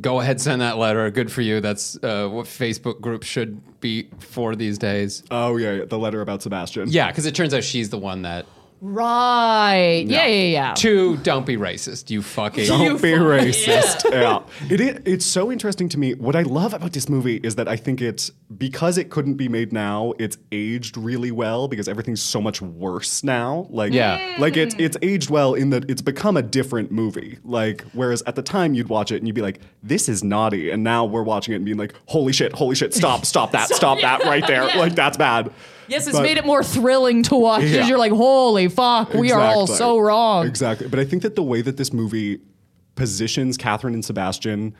[0.00, 1.10] go ahead, send that letter.
[1.10, 1.60] Good for you.
[1.60, 5.22] That's uh, what Facebook groups should be for these days.
[5.30, 6.88] Oh yeah, yeah, the letter about Sebastian.
[6.90, 8.46] Yeah, because it turns out she's the one that.
[8.80, 10.04] Right.
[10.06, 10.74] Yeah, yeah, yeah.
[10.74, 12.10] Two, don't be racist.
[12.10, 12.66] You fucking.
[12.66, 14.10] Don't be fuck- racist.
[14.10, 14.40] Yeah.
[14.70, 16.14] It, i- it's so interesting to me.
[16.14, 19.48] What I love about this movie is that I think it's because it couldn't be
[19.48, 23.66] made now, it's aged really well because everything's so much worse now.
[23.70, 24.36] Like Yeah.
[24.38, 27.38] like it's it's aged well in that it's become a different movie.
[27.44, 30.70] Like whereas at the time you'd watch it and you'd be like, this is naughty.
[30.70, 33.68] And now we're watching it and being like, holy shit, holy shit, stop, stop that,
[33.74, 34.66] stop that right there.
[34.68, 34.78] Yeah.
[34.78, 35.50] Like that's bad.
[35.88, 37.86] Yes, it's But- made it more thrilling to watch because Yeah.
[37.88, 40.46] you're like, holy fuck, we are all so wrong.
[40.46, 40.86] Exactly.
[40.88, 42.40] But I think that the way that this movie
[42.94, 44.74] positions Kathryn and Sebastian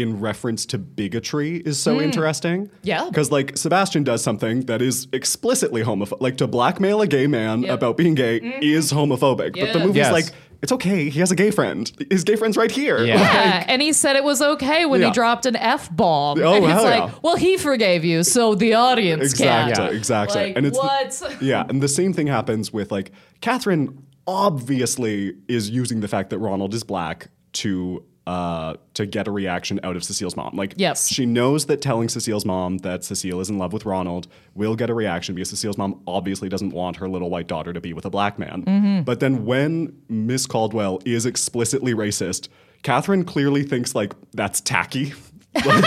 [0.00, 2.66] in reference to bigotry is so interesting.
[2.66, 2.74] Hmm.
[2.82, 3.04] Yeah.
[3.08, 6.20] Because, like, Sebastian does something that is explicitly homophobic.
[6.20, 7.70] Like, to blackmail a gay man Yep.
[7.74, 9.58] About being gay is homophobic.
[9.58, 9.84] But the Yeah.
[9.86, 10.12] movie's Yes.
[10.12, 10.26] like,
[10.62, 11.08] it's okay.
[11.08, 11.90] He has a gay friend.
[12.10, 12.98] His gay friend's right here.
[13.04, 13.14] Yeah.
[13.18, 15.06] Yeah, and he said it was okay when Yeah.
[15.08, 16.38] he dropped an f bomb.
[16.42, 17.10] Oh, and it's hell like, yeah.
[17.22, 19.94] well, he forgave you, so the audience Exactly, can't.
[19.94, 20.42] exactly.
[20.48, 21.36] Like, and it's the- what?
[21.42, 23.96] yeah, and the same thing happens with like Kathryn
[24.26, 29.80] obviously is using the fact that Ronald is black to uh, to get a reaction
[29.82, 30.54] out of Cecile's mom.
[30.56, 31.08] Like, Yes.
[31.08, 34.90] she knows that telling Cecile's mom that Cecile is in love with Ronald will get
[34.90, 38.04] a reaction because Cecile's mom obviously doesn't want her little white daughter to be with
[38.04, 38.62] a black man.
[38.64, 39.02] Mm-hmm.
[39.02, 42.48] But then when Miss Caldwell is explicitly racist,
[42.82, 45.12] Kathryn clearly thinks like that's tacky.
[45.66, 45.84] Like,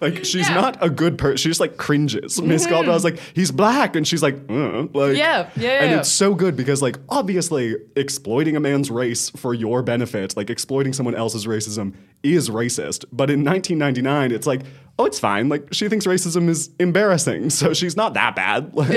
[0.00, 1.36] like, she's not a good person.
[1.36, 2.40] She just like cringes.
[2.40, 5.16] Miss Caldwell's like, he's black, and she's like, uh, like, Mm-hmm.
[5.16, 5.98] Yeah, yeah, And yeah.
[5.98, 10.92] it's so good because like obviously exploiting a man's race for your benefit, like exploiting
[10.92, 13.04] someone else's racism, is racist.
[13.12, 14.62] But in 1999, it's like,
[14.98, 15.48] oh, it's fine.
[15.48, 18.72] Like she thinks racism is embarrassing, so she's not that bad.
[18.80, 18.90] Like,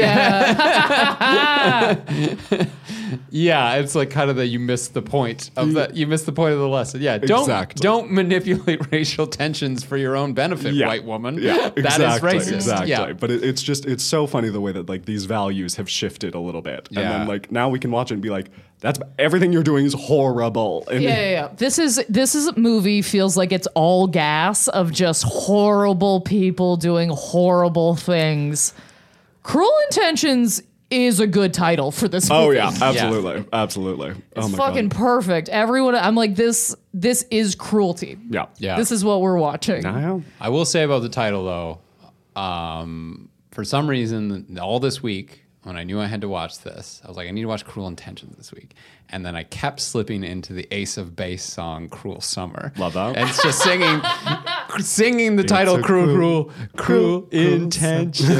[3.30, 6.32] Yeah, it's like kind of the you missed the point of the you missed the
[6.32, 7.02] point of the lesson.
[7.02, 7.82] Yeah, don't Exactly.
[7.82, 10.88] don't manipulate racial tensions for your own benefit, Yeah.
[10.88, 11.38] white woman.
[11.41, 12.54] Yeah, that is exactly, racist.
[12.54, 12.89] Exactly.
[12.89, 13.14] Yeah.
[13.14, 16.36] But it, it's just it's so funny the way that like these values have shifted
[16.36, 17.20] a little bit, and Yeah.
[17.20, 18.50] then like now we can watch it and be like,
[18.84, 20.84] that's everything you're doing is horrible.
[20.91, 21.49] And Yeah, yeah, yeah.
[21.55, 26.75] This is this is a movie feels like it's all gas of just horrible people
[26.75, 28.73] doing horrible things.
[29.41, 30.61] Cruel Intentions
[30.91, 32.43] is a good title for this movie.
[32.43, 34.09] Oh yeah, absolutely, absolutely.
[34.09, 34.97] It's oh my fucking god.
[34.97, 35.47] perfect.
[35.47, 38.17] Everyone I'm like this this is cruelty.
[38.29, 38.47] Yeah.
[38.57, 38.75] Yeah.
[38.75, 39.86] This is what we're watching.
[39.86, 40.21] I.
[40.41, 41.45] I will say about the title
[42.36, 46.59] though, um, for some reason, all this week when I knew I had to watch
[46.59, 48.74] this, I was like, I need to watch Cruel Intentions this week,
[49.09, 53.16] and then I kept slipping into the Ace of Base song "Cruel Summer." Love that.
[53.18, 54.01] And it's just singing,
[54.80, 58.20] singing the title a "Cruel, cruel- Cruel, Cruel, Intentions."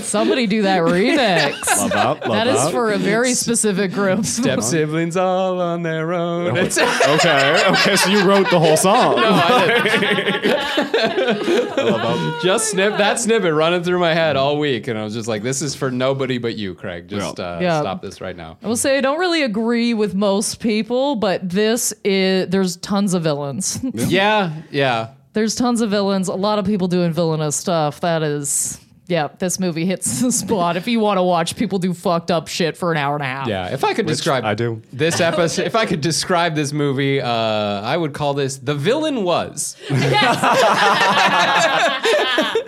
[0.00, 1.66] Somebody do that remix.
[1.76, 2.28] Love that.
[2.28, 4.24] Love that is for a very specific group.
[4.24, 6.56] Step siblings all on their own.
[7.06, 7.64] Okay.
[7.66, 7.96] Okay.
[7.96, 9.16] So you wrote the whole song.
[12.42, 15.42] just snip that snippet running through my head all week, and I was just like,
[15.42, 17.08] "This is for nobody but you, Craig.
[17.08, 17.80] Just uh, Yeah.
[17.80, 21.48] stop this right now." I will say I don't really agree with most people, but
[21.48, 23.80] this is there's tons of villains.
[23.94, 25.08] Yeah, yeah.
[25.32, 26.28] there's tons of villains.
[26.28, 28.00] A lot of people doing villainous stuff.
[28.00, 28.78] That is,
[29.08, 30.76] yeah, this movie hits the spot.
[30.76, 33.26] If you want to watch people do fucked up shit for an hour and a
[33.26, 33.46] half.
[33.46, 34.82] Yeah, if I could describe I do.
[34.92, 39.22] this episode, if I could describe this movie, uh, I would call this "The Villain
[39.24, 39.76] Was."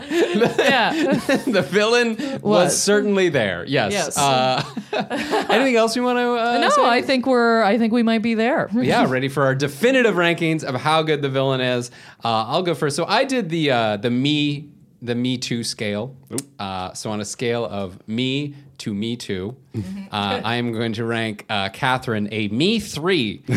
[0.08, 1.02] yeah.
[1.46, 2.42] the villain was.
[2.42, 2.82] Was.
[2.82, 3.64] certainly there.
[3.66, 3.92] Yes.
[3.92, 4.18] Yes.
[4.18, 4.62] Uh,
[5.50, 6.34] anything else you want to?
[6.34, 6.82] Uh, No, say?
[6.84, 7.62] I think we're.
[7.62, 8.68] I think we might be there.
[8.74, 11.90] yeah, ready for our definitive rankings of how good the villain is.
[12.24, 12.96] Uh, I'll go first.
[12.96, 14.70] So I did the uh, the me
[15.02, 16.14] the Me Too scale.
[16.58, 21.04] Uh, so on a scale of me to Me Too, uh, I am going to
[21.04, 23.42] rank uh, Kathryn a Me Three.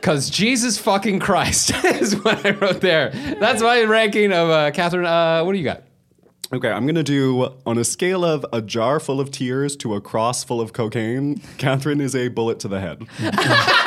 [0.00, 3.10] Because Jesus fucking Christ is what I wrote there.
[3.10, 5.04] That's my ranking of uh, Kathryn.
[5.04, 5.82] Uh, what do you got?
[6.52, 10.00] Okay, I'm gonna do on a scale of a jar full of tears to a
[10.00, 11.36] cross full of cocaine.
[11.58, 13.06] Kathryn is a bullet to the head.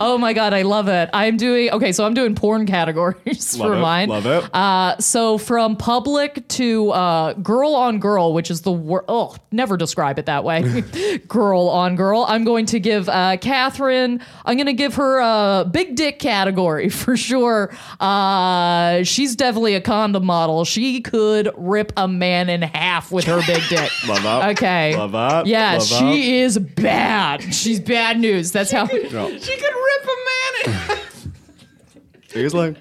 [0.00, 1.10] Oh my god, I love it.
[1.12, 1.92] I'm doing okay.
[1.92, 4.08] So I'm doing porn categories Love for it, mine.
[4.08, 4.54] love it.
[4.54, 9.04] Uh, so from public to uh, girl on girl, which is the word.
[9.08, 10.82] Oh, never describe it that way.
[11.28, 12.24] girl on girl.
[12.28, 14.22] I'm going to give uh, Kathryn.
[14.44, 17.74] I'm going to give her a big dick category for sure.
[18.00, 20.64] Uh, she's definitely a condom model.
[20.64, 23.90] She could rip a man in half with her big dick.
[24.08, 24.50] Love that.
[24.50, 24.96] Okay.
[24.96, 25.46] Love that.
[25.46, 27.42] Yeah, Love she is bad.
[27.54, 28.52] She's bad news.
[28.52, 28.86] That's how.
[28.90, 29.28] Yeah.
[29.38, 30.98] She could rip a man.
[32.28, 32.76] Seriously.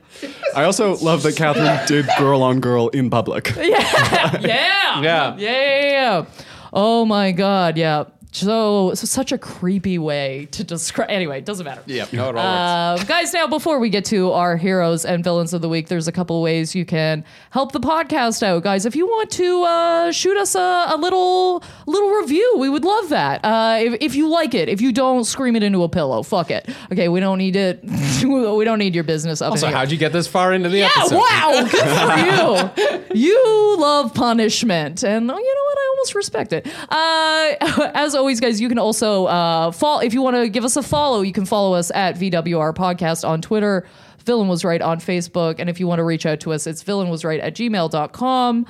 [0.55, 3.53] I also love that Kathryn did girl on girl in public.
[3.57, 4.39] yeah.
[4.41, 5.01] Yeah.
[5.01, 6.25] Yeah, yeah, yeah.
[6.73, 8.05] Oh my god, yeah.
[8.35, 11.09] So, so such a creepy way to describe.
[11.09, 11.81] Anyway, it doesn't matter.
[11.85, 12.11] Yep.
[12.13, 12.97] No, it all.
[12.97, 16.07] Uh, guys, now before we get to our heroes and villains of the week, there's
[16.07, 18.85] a couple ways you can help the podcast out, guys.
[18.85, 20.59] If you want to uh, shoot us a,
[20.89, 23.39] a little little review, we would love that.
[23.45, 26.51] Uh, if, if you like it, if you don't scream it into a pillow, fuck
[26.51, 26.67] it.
[26.91, 27.83] Okay, we don't need it.
[28.23, 29.77] we don't need your business up So in here.
[29.77, 31.15] how'd you get this far into the Yeah, episode?
[31.17, 33.21] wow, good for you.
[33.21, 35.77] You love punishment, and oh, you know what?
[35.77, 36.67] I almost respect it.
[36.89, 40.75] Uh, as always, guys, you can also uh, follow if you want to give us
[40.75, 41.21] a follow.
[41.21, 43.87] You can follow us at VWR Podcast on Twitter.
[44.25, 46.81] Villain was right on Facebook, and if you want to reach out to us, it's
[46.81, 48.65] villain was right at gmail.com.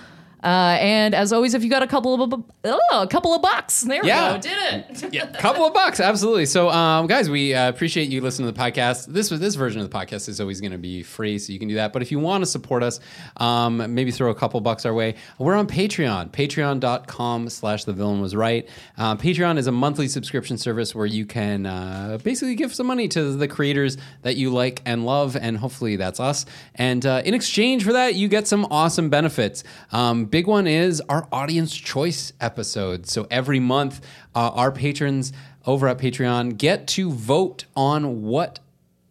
[0.46, 3.82] Uh, and as always, if you got a couple of oh, a couple of bucks,
[3.82, 5.06] there we go, did it.
[5.14, 6.46] yeah, couple of bucks, absolutely.
[6.46, 9.08] So, um, guys, we uh, appreciate you listening to the podcast.
[9.08, 11.68] This this version of the podcast is always going to be free, so you can
[11.68, 11.94] do that.
[11.94, 13.00] But if you want to support us,
[13.38, 15.16] um, maybe throw a couple bucks our way.
[15.40, 18.70] We're on Patreon, patreon.com slash the villain was right.
[19.00, 23.08] Uh, Patreon is a monthly subscription service where you can uh, basically give some money
[23.08, 26.46] to the creators that you like and love, and hopefully that's us.
[26.76, 29.64] And uh, in exchange for that, you get some awesome benefits.
[29.92, 33.08] Um, big one is our audience choice episode.
[33.08, 34.06] So every month,
[34.36, 35.32] uh, our patrons
[35.66, 38.60] over at Patreon get to vote on what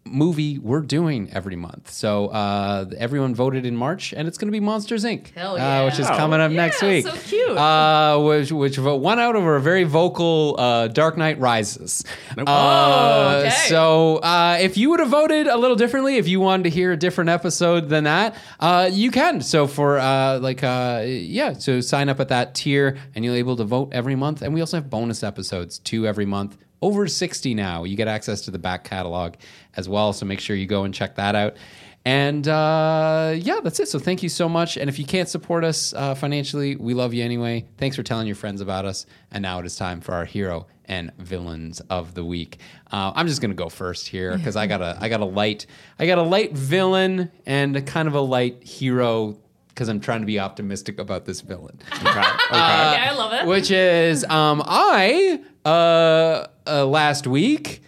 [0.06, 1.90] movie we're doing every month.
[1.90, 5.32] So uh, everyone voted in March, and it's going to be Monsters Inc.
[5.34, 7.06] Hell uh, which is coming up Yeah, next week.
[7.06, 7.56] so cute.
[7.56, 12.04] Uh, which which won out over a very vocal uh, Dark Knight Rises.
[12.36, 13.50] Uh, okay.
[13.68, 16.92] So uh, if you would have voted a little differently, if you wanted to hear
[16.92, 19.40] a different episode than that, uh, you can.
[19.40, 23.38] So for uh, like uh, yeah, so sign up at that tier, and you'll be
[23.38, 24.42] able to vote every month.
[24.42, 26.56] And we also have bonus episodes two every month.
[26.84, 27.84] Over 60 now.
[27.84, 29.36] You get access to the back catalog
[29.74, 30.12] as well.
[30.12, 31.56] So make sure you go and check that out.
[32.04, 33.88] And uh, yeah, that's it.
[33.88, 34.76] So thank you so much.
[34.76, 37.64] And if you can't support us uh, financially, we love you anyway.
[37.78, 39.06] Thanks for telling your friends about us.
[39.30, 42.58] And now it is time for our hero and villains of the week.
[42.92, 45.64] Uh, I'm just gonna go first here because I got a I got a light
[45.98, 50.20] I got a light villain and a kind of a light hero because I'm trying
[50.20, 51.80] to be optimistic about this villain.
[51.90, 52.04] Okay.
[52.50, 52.60] Okay.
[52.60, 53.46] okay, I love it.
[53.46, 57.82] Which is um, I uh, uh, last week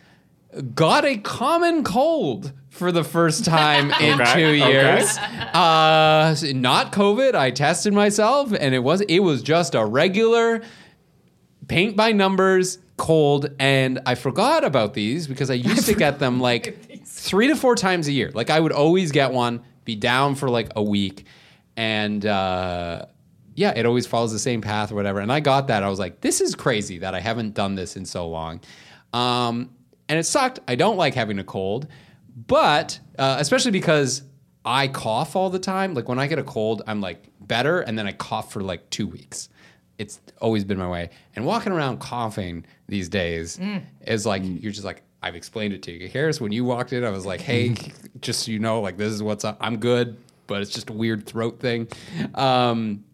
[0.75, 4.73] got a common cold for the first time in Okay, two okay.
[4.73, 5.17] years.
[5.19, 7.35] Uh, not COVID.
[7.35, 10.63] I tested myself, and it was it was just a regular
[11.69, 16.41] paint by numbers cold and i forgot about these because i used to get them
[16.51, 20.35] like three to four times a year like i would always get one be down
[20.35, 21.27] for like a week
[21.77, 23.05] and uh,
[23.57, 25.99] yeah it always follows the same path or whatever and i got that i was
[25.99, 28.61] like this is crazy that i haven't done this in so long
[29.13, 29.71] um,
[30.09, 31.89] and it sucked i don't like having a cold
[32.47, 34.23] but uh, especially because
[34.65, 37.99] i cough all the time like when i get a cold i'm like better and
[37.99, 39.49] then i cough for like two weeks
[39.99, 41.11] it's always been my way.
[41.35, 43.59] And walking around coughing these days
[44.03, 46.09] is like you're just like I've explained it to you.
[46.09, 47.75] Karis, when you walked in, I was like, "Hey,
[48.21, 49.57] just so you know, like this is what's up.
[49.61, 51.89] I'm good, but it's just a weird throat thing."
[52.35, 53.05] Um,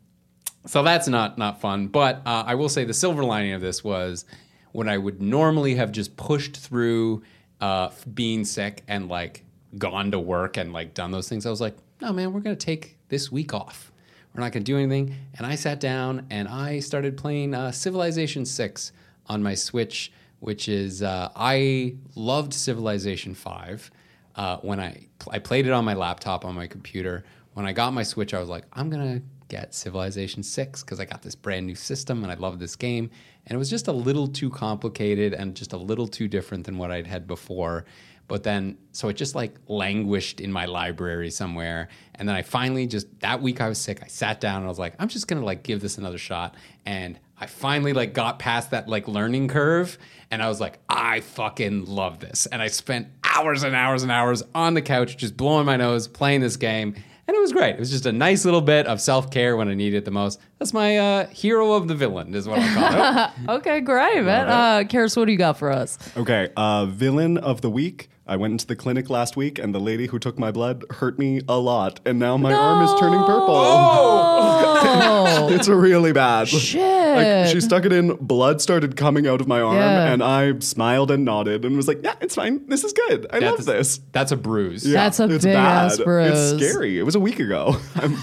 [0.66, 1.88] so that's not not fun.
[1.88, 4.24] But uh, I will say the silver lining of this was
[4.72, 7.22] when I would normally have just pushed through
[7.60, 9.44] uh, being sick and like
[9.78, 11.46] gone to work and like done those things.
[11.46, 13.92] I was like, no man, we're gonna take this week off.
[14.34, 15.14] We're not gonna do anything.
[15.36, 18.92] And I sat down and I started playing uh, Civilization Six
[19.26, 23.90] on my Switch, which is uh, I loved Civilization Five
[24.36, 27.24] uh, when I I played it on my laptop on my computer.
[27.54, 29.20] When I got my Switch, I was like, I'm gonna
[29.52, 33.10] get Civilization 6 because I got this brand new system and I love this game.
[33.46, 36.78] And it was just a little too complicated and just a little too different than
[36.78, 37.84] what I'd had before.
[38.28, 41.88] But then, so it just like languished in my library somewhere.
[42.14, 44.68] And then I finally just, that week I was sick, I sat down and I
[44.68, 46.54] was like, I'm just gonna like give this another shot.
[46.86, 49.98] And I finally like got past that like learning curve
[50.30, 52.46] and I was like, I fucking love this.
[52.46, 56.08] And I spent hours and hours and hours on the couch just blowing my nose
[56.08, 56.94] playing this game.
[57.28, 57.74] And it was great.
[57.74, 60.10] It was just a nice little bit of self care when I needed it the
[60.10, 60.40] most.
[60.58, 63.30] That's my uh, hero of the villain, is what I'll call it.
[63.60, 64.48] Okay, great, man.
[64.48, 65.98] Uh, Karis, what do you got for us?
[66.16, 68.08] Okay, uh, villain of the week.
[68.26, 71.18] I went into the clinic last week, and the lady who took my blood hurt
[71.18, 73.54] me a lot, and now my arm is turning purple.
[73.54, 76.48] Oh, It's really bad.
[76.48, 77.01] shit.
[77.14, 80.12] Like she stuck it in, blood started coming out of my arm, Yeah.
[80.12, 82.66] and I smiled and nodded and was like, "Yeah, it's fine.
[82.68, 83.26] This is good.
[83.30, 84.86] I love this." That's a bruise.
[84.86, 86.52] Yeah, That's a it's big-ass bruise.
[86.52, 86.98] It's scary.
[86.98, 87.76] It was a week ago.
[87.96, 88.16] I'm,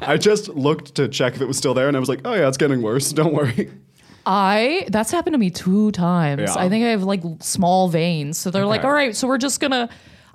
[0.00, 2.34] I just looked to check if it was still there, and I was like, "Oh
[2.34, 3.12] yeah, it's getting worse.
[3.12, 3.70] Don't worry."
[4.28, 6.42] I that's happened to me two times.
[6.42, 6.54] Yeah.
[6.56, 8.36] I think I have like small veins.
[8.38, 9.88] So they're like, all right, so we're just gonna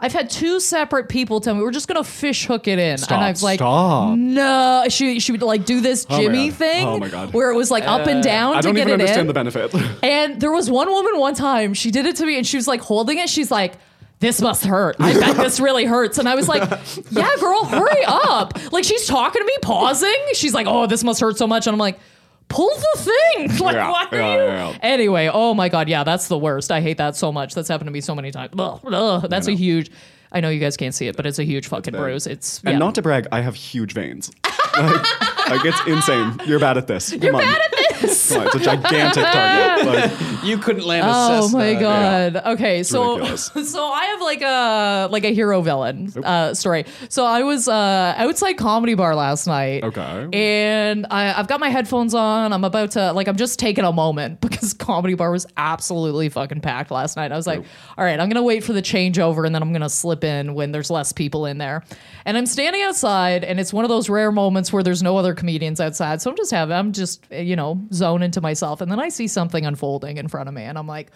[0.04, 2.98] I've had two separate people tell me we're just gonna fish hook it in.
[2.98, 4.18] Stop, and I've like stop.
[4.18, 6.58] no she she would like do this Oh my Jimmy God.
[6.58, 7.34] thing Oh my God.
[7.34, 9.22] where it was like up and uh, down I to don't get even it understand
[9.22, 9.28] in.
[9.28, 9.74] the benefit.
[10.04, 12.68] And there was one woman one time, she did it to me and she was
[12.68, 13.30] like holding it.
[13.30, 13.76] She's like,
[14.20, 14.96] this must hurt.
[15.00, 16.18] I bet this really hurts.
[16.20, 16.62] And I was like,
[17.12, 18.72] yeah, girl, hurry up.
[18.72, 20.16] Like she's talking to me, pausing.
[20.34, 21.66] She's like, oh, this must hurt so much.
[21.68, 22.00] And I'm like,
[22.52, 23.50] pull the thing.
[23.62, 24.42] Like, Yeah, why are yeah, you?
[24.72, 24.78] yeah.
[24.82, 25.88] Anyway, oh my God.
[25.90, 26.72] Yeah, that's the worst.
[26.72, 27.54] I hate that so much.
[27.56, 28.54] That's happened to me so many times.
[28.58, 29.90] Ugh, ugh, that's a huge,
[30.32, 32.28] I know you guys can't see it, but it's a huge fucking bruise.
[32.28, 34.32] It's, and not to brag, I have huge veins.
[34.78, 36.40] like, like, it's insane.
[36.46, 37.12] You're bad at this.
[37.14, 37.91] You're bad at this.
[38.02, 40.12] Come on, it's a gigantic target.
[40.32, 41.58] Like, You couldn't land a Oh Cessna.
[41.58, 42.36] my god.
[42.54, 43.46] Okay, so ridiculous.
[43.72, 46.86] so I have like a like a hero villain uh, story.
[47.10, 49.84] So I was uh, outside comedy bar last night.
[49.84, 50.30] Okay.
[50.34, 52.54] And I, I've got my headphones on.
[52.54, 56.62] I'm about to like I'm just taking a moment because comedy bar was absolutely fucking
[56.62, 57.32] packed last night.
[57.32, 57.64] I was like,
[57.98, 60.72] all right, I'm gonna wait for the changeover and then I'm gonna slip in when
[60.72, 61.84] there's less people in there.
[62.26, 65.34] And I'm standing outside, and it's one of those rare moments where there's no other
[65.34, 66.22] comedians outside.
[66.22, 69.28] So I'm just having I'm just you know zoning into myself, and then I see
[69.28, 71.12] something unfolding in front of me, and I'm like.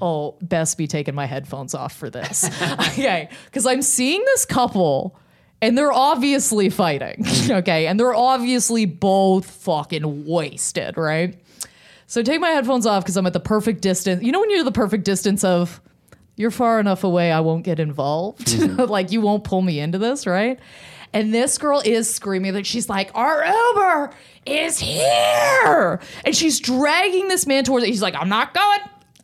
[0.00, 2.44] Oh, best be taking my headphones off for this.
[2.62, 3.28] okay.
[3.44, 5.16] Because I'm seeing this couple
[5.62, 7.24] and they're obviously fighting.
[7.50, 7.86] okay.
[7.86, 11.40] And they're obviously both fucking wasted, right?
[12.06, 14.22] So I take my headphones off because I'm at the perfect distance.
[14.22, 15.80] You know, when you're the perfect distance of
[16.36, 18.46] you're far enough away, I won't get involved.
[18.46, 18.82] Mm-hmm.
[18.90, 20.58] like, you won't pull me into this, right?
[21.14, 24.10] And this girl is screaming that she's like, Our Uber
[24.44, 26.00] is here.
[26.24, 27.88] And she's dragging this man towards it.
[27.88, 28.80] He's like, I'm not going.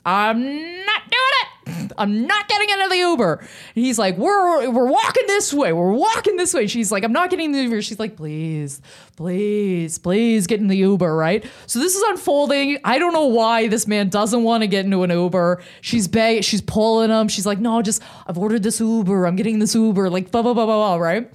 [0.07, 0.41] I'm
[0.87, 1.93] not doing it.
[1.99, 3.35] I'm not getting into the Uber.
[3.75, 5.73] And he's like, we're we're walking this way.
[5.73, 6.67] We're walking this way.
[6.67, 7.83] She's like, I'm not getting in the Uber.
[7.83, 8.81] She's like, please,
[9.17, 11.45] please, please get in the Uber, right?
[11.67, 12.79] So this is unfolding.
[12.83, 15.63] I don't know why this man doesn't want to get into an Uber.
[15.83, 17.29] She's beg- she's pulling him.
[17.29, 19.27] She's like, no, just I've ordered this Uber.
[19.27, 20.09] I'm getting this Uber.
[20.09, 21.31] Like blah blah blah blah blah, right?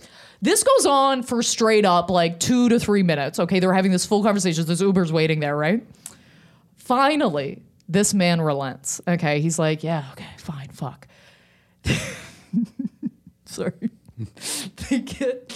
[0.46, 3.40] This goes on for straight up like two to three minutes.
[3.40, 4.64] Okay, they're having this full conversation.
[4.64, 5.84] This Uber's waiting there, right?
[6.78, 9.02] Finally, this man relents.
[9.08, 11.08] Okay, he's like, yeah, okay, fine, fuck.
[13.46, 13.90] Sorry.
[14.90, 15.52] they get.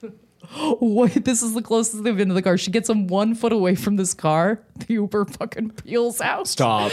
[0.80, 2.56] Wait, this is the closest they've been to the car.
[2.56, 4.62] She gets him one foot away from this car.
[4.86, 6.46] The Uber fucking peels out.
[6.46, 6.92] Stop.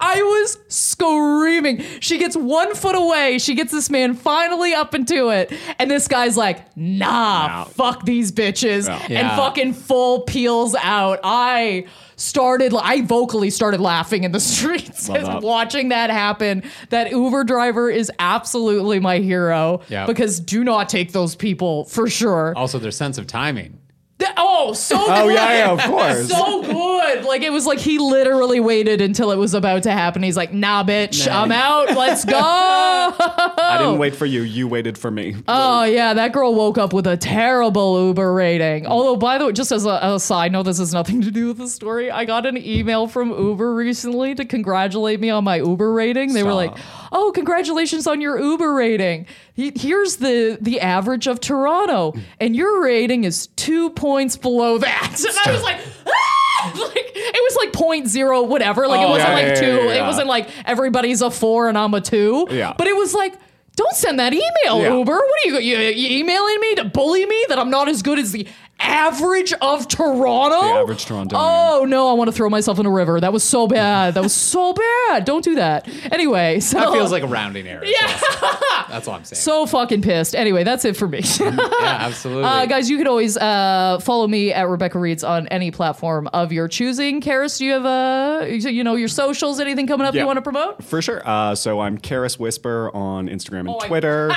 [0.00, 1.82] I was screaming.
[2.00, 3.38] She gets one foot away.
[3.38, 5.52] She gets this man finally up into it.
[5.78, 7.64] And this guy's like, nah, No.
[7.70, 8.86] fuck these bitches.
[8.88, 8.94] No.
[9.14, 11.20] And fucking full peels out.
[11.24, 15.42] I started, I vocally started laughing in the streets as that.
[15.42, 16.62] watching that happen.
[16.90, 19.80] That Uber driver is absolutely my hero.
[19.88, 20.06] Yeah.
[20.06, 22.54] Because do not take those people for sure.
[22.56, 23.78] Also, their sense of timing.
[24.18, 25.34] Th- Oh, so Oh, good.
[25.34, 26.28] yeah, yeah, of course.
[26.28, 27.24] So good.
[27.24, 30.22] Like it was like he literally waited until it was about to happen.
[30.22, 31.94] He's like, nah, bitch, I'm out.
[31.96, 32.36] Let's go.
[32.40, 34.42] I didn't wait for you.
[34.42, 35.36] You waited for me.
[35.46, 38.86] Oh yeah, that girl woke up with a terrible Uber rating.
[38.86, 41.48] Although, by the way, just as a, a side note, this has nothing to do
[41.48, 42.10] with the story.
[42.10, 46.32] I got an email from Uber recently to congratulate me on my Uber rating.
[46.32, 46.76] They were like,
[47.12, 49.26] "Oh, congratulations on your Uber rating.
[49.54, 55.10] He- Here's the the average of Toronto, and your rating is two points below that."
[55.28, 55.78] And I was like.
[56.06, 56.12] "Ah!"
[56.74, 59.76] Like it was like point zero whatever like it Oh, wasn't yeah, like yeah, two
[59.86, 62.74] yeah, it wasn't like everybody's a four and I'm a two Yeah.
[62.76, 63.34] but it was like
[63.76, 64.96] don't send that email, Yeah.
[64.98, 65.12] Uber.
[65.14, 68.18] What are you, you, you emailing me to bully me that I'm not as good
[68.18, 68.48] as the
[68.80, 70.60] average of Toronto?
[70.60, 71.36] The average Toronto.
[71.38, 73.20] Oh no, I want to throw myself in a river.
[73.20, 74.14] That was so bad.
[74.14, 74.72] That was so
[75.08, 75.24] bad.
[75.24, 75.88] Don't do that.
[76.12, 77.84] Anyway, so That feels like a rounding error.
[77.84, 78.20] Yeah.
[78.88, 79.40] That's all I'm saying.
[79.40, 80.34] so fucking pissed.
[80.34, 81.20] Anyway, that's it for me.
[81.40, 82.44] yeah, absolutely.
[82.44, 86.52] Uh, guys, you can always uh, follow me at Rebecca Reads on any platform of
[86.52, 87.20] your choosing.
[87.20, 89.60] Karis, do you have a you know your socials?
[89.60, 90.22] Anything coming up Yeah.
[90.22, 90.82] you want to promote?
[90.82, 91.20] For sure.
[91.28, 94.30] Uh, so I'm Karis Whisper on Instagram and Oh, I- Twitter.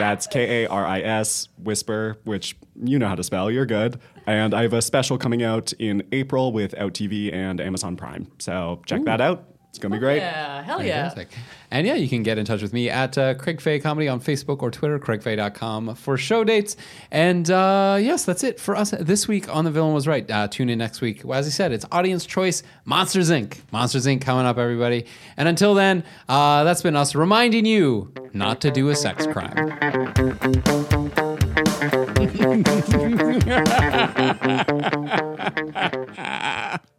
[0.00, 3.50] That's K A R I S Whisper, which you know how to spell.
[3.50, 4.00] You're good.
[4.26, 8.30] And I have a special coming out in April with Out TV and Amazon Prime.
[8.38, 9.49] So check that out.
[9.70, 10.16] It's gonna be great.
[10.16, 11.14] Yeah, hell yeah.
[11.70, 14.20] And yeah, you can get in touch with me at uh, Craig Fay Comedy on
[14.20, 16.76] Facebook or Twitter, craigfay.com for show dates.
[17.12, 20.28] And uh, yes, that's it for us this week on The Villain Was Right.
[20.28, 21.22] Uh, tune in next week.
[21.24, 23.60] Well, as I said, it's audience choice Monsters Inc.
[23.70, 24.22] Monsters Inc.
[24.22, 25.06] coming up, everybody.
[25.36, 29.54] And until then, uh, that's been us reminding you not to do a sex crime.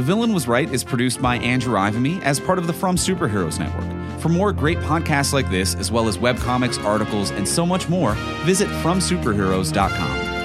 [0.00, 3.58] The Villain Was Right is produced by Andrew Ivimey as part of the From Superheroes
[3.58, 4.18] Network.
[4.18, 8.14] For more great podcasts like this, as well as webcomics, articles, and so much more,
[8.46, 10.39] visit FromSuperheroes.com.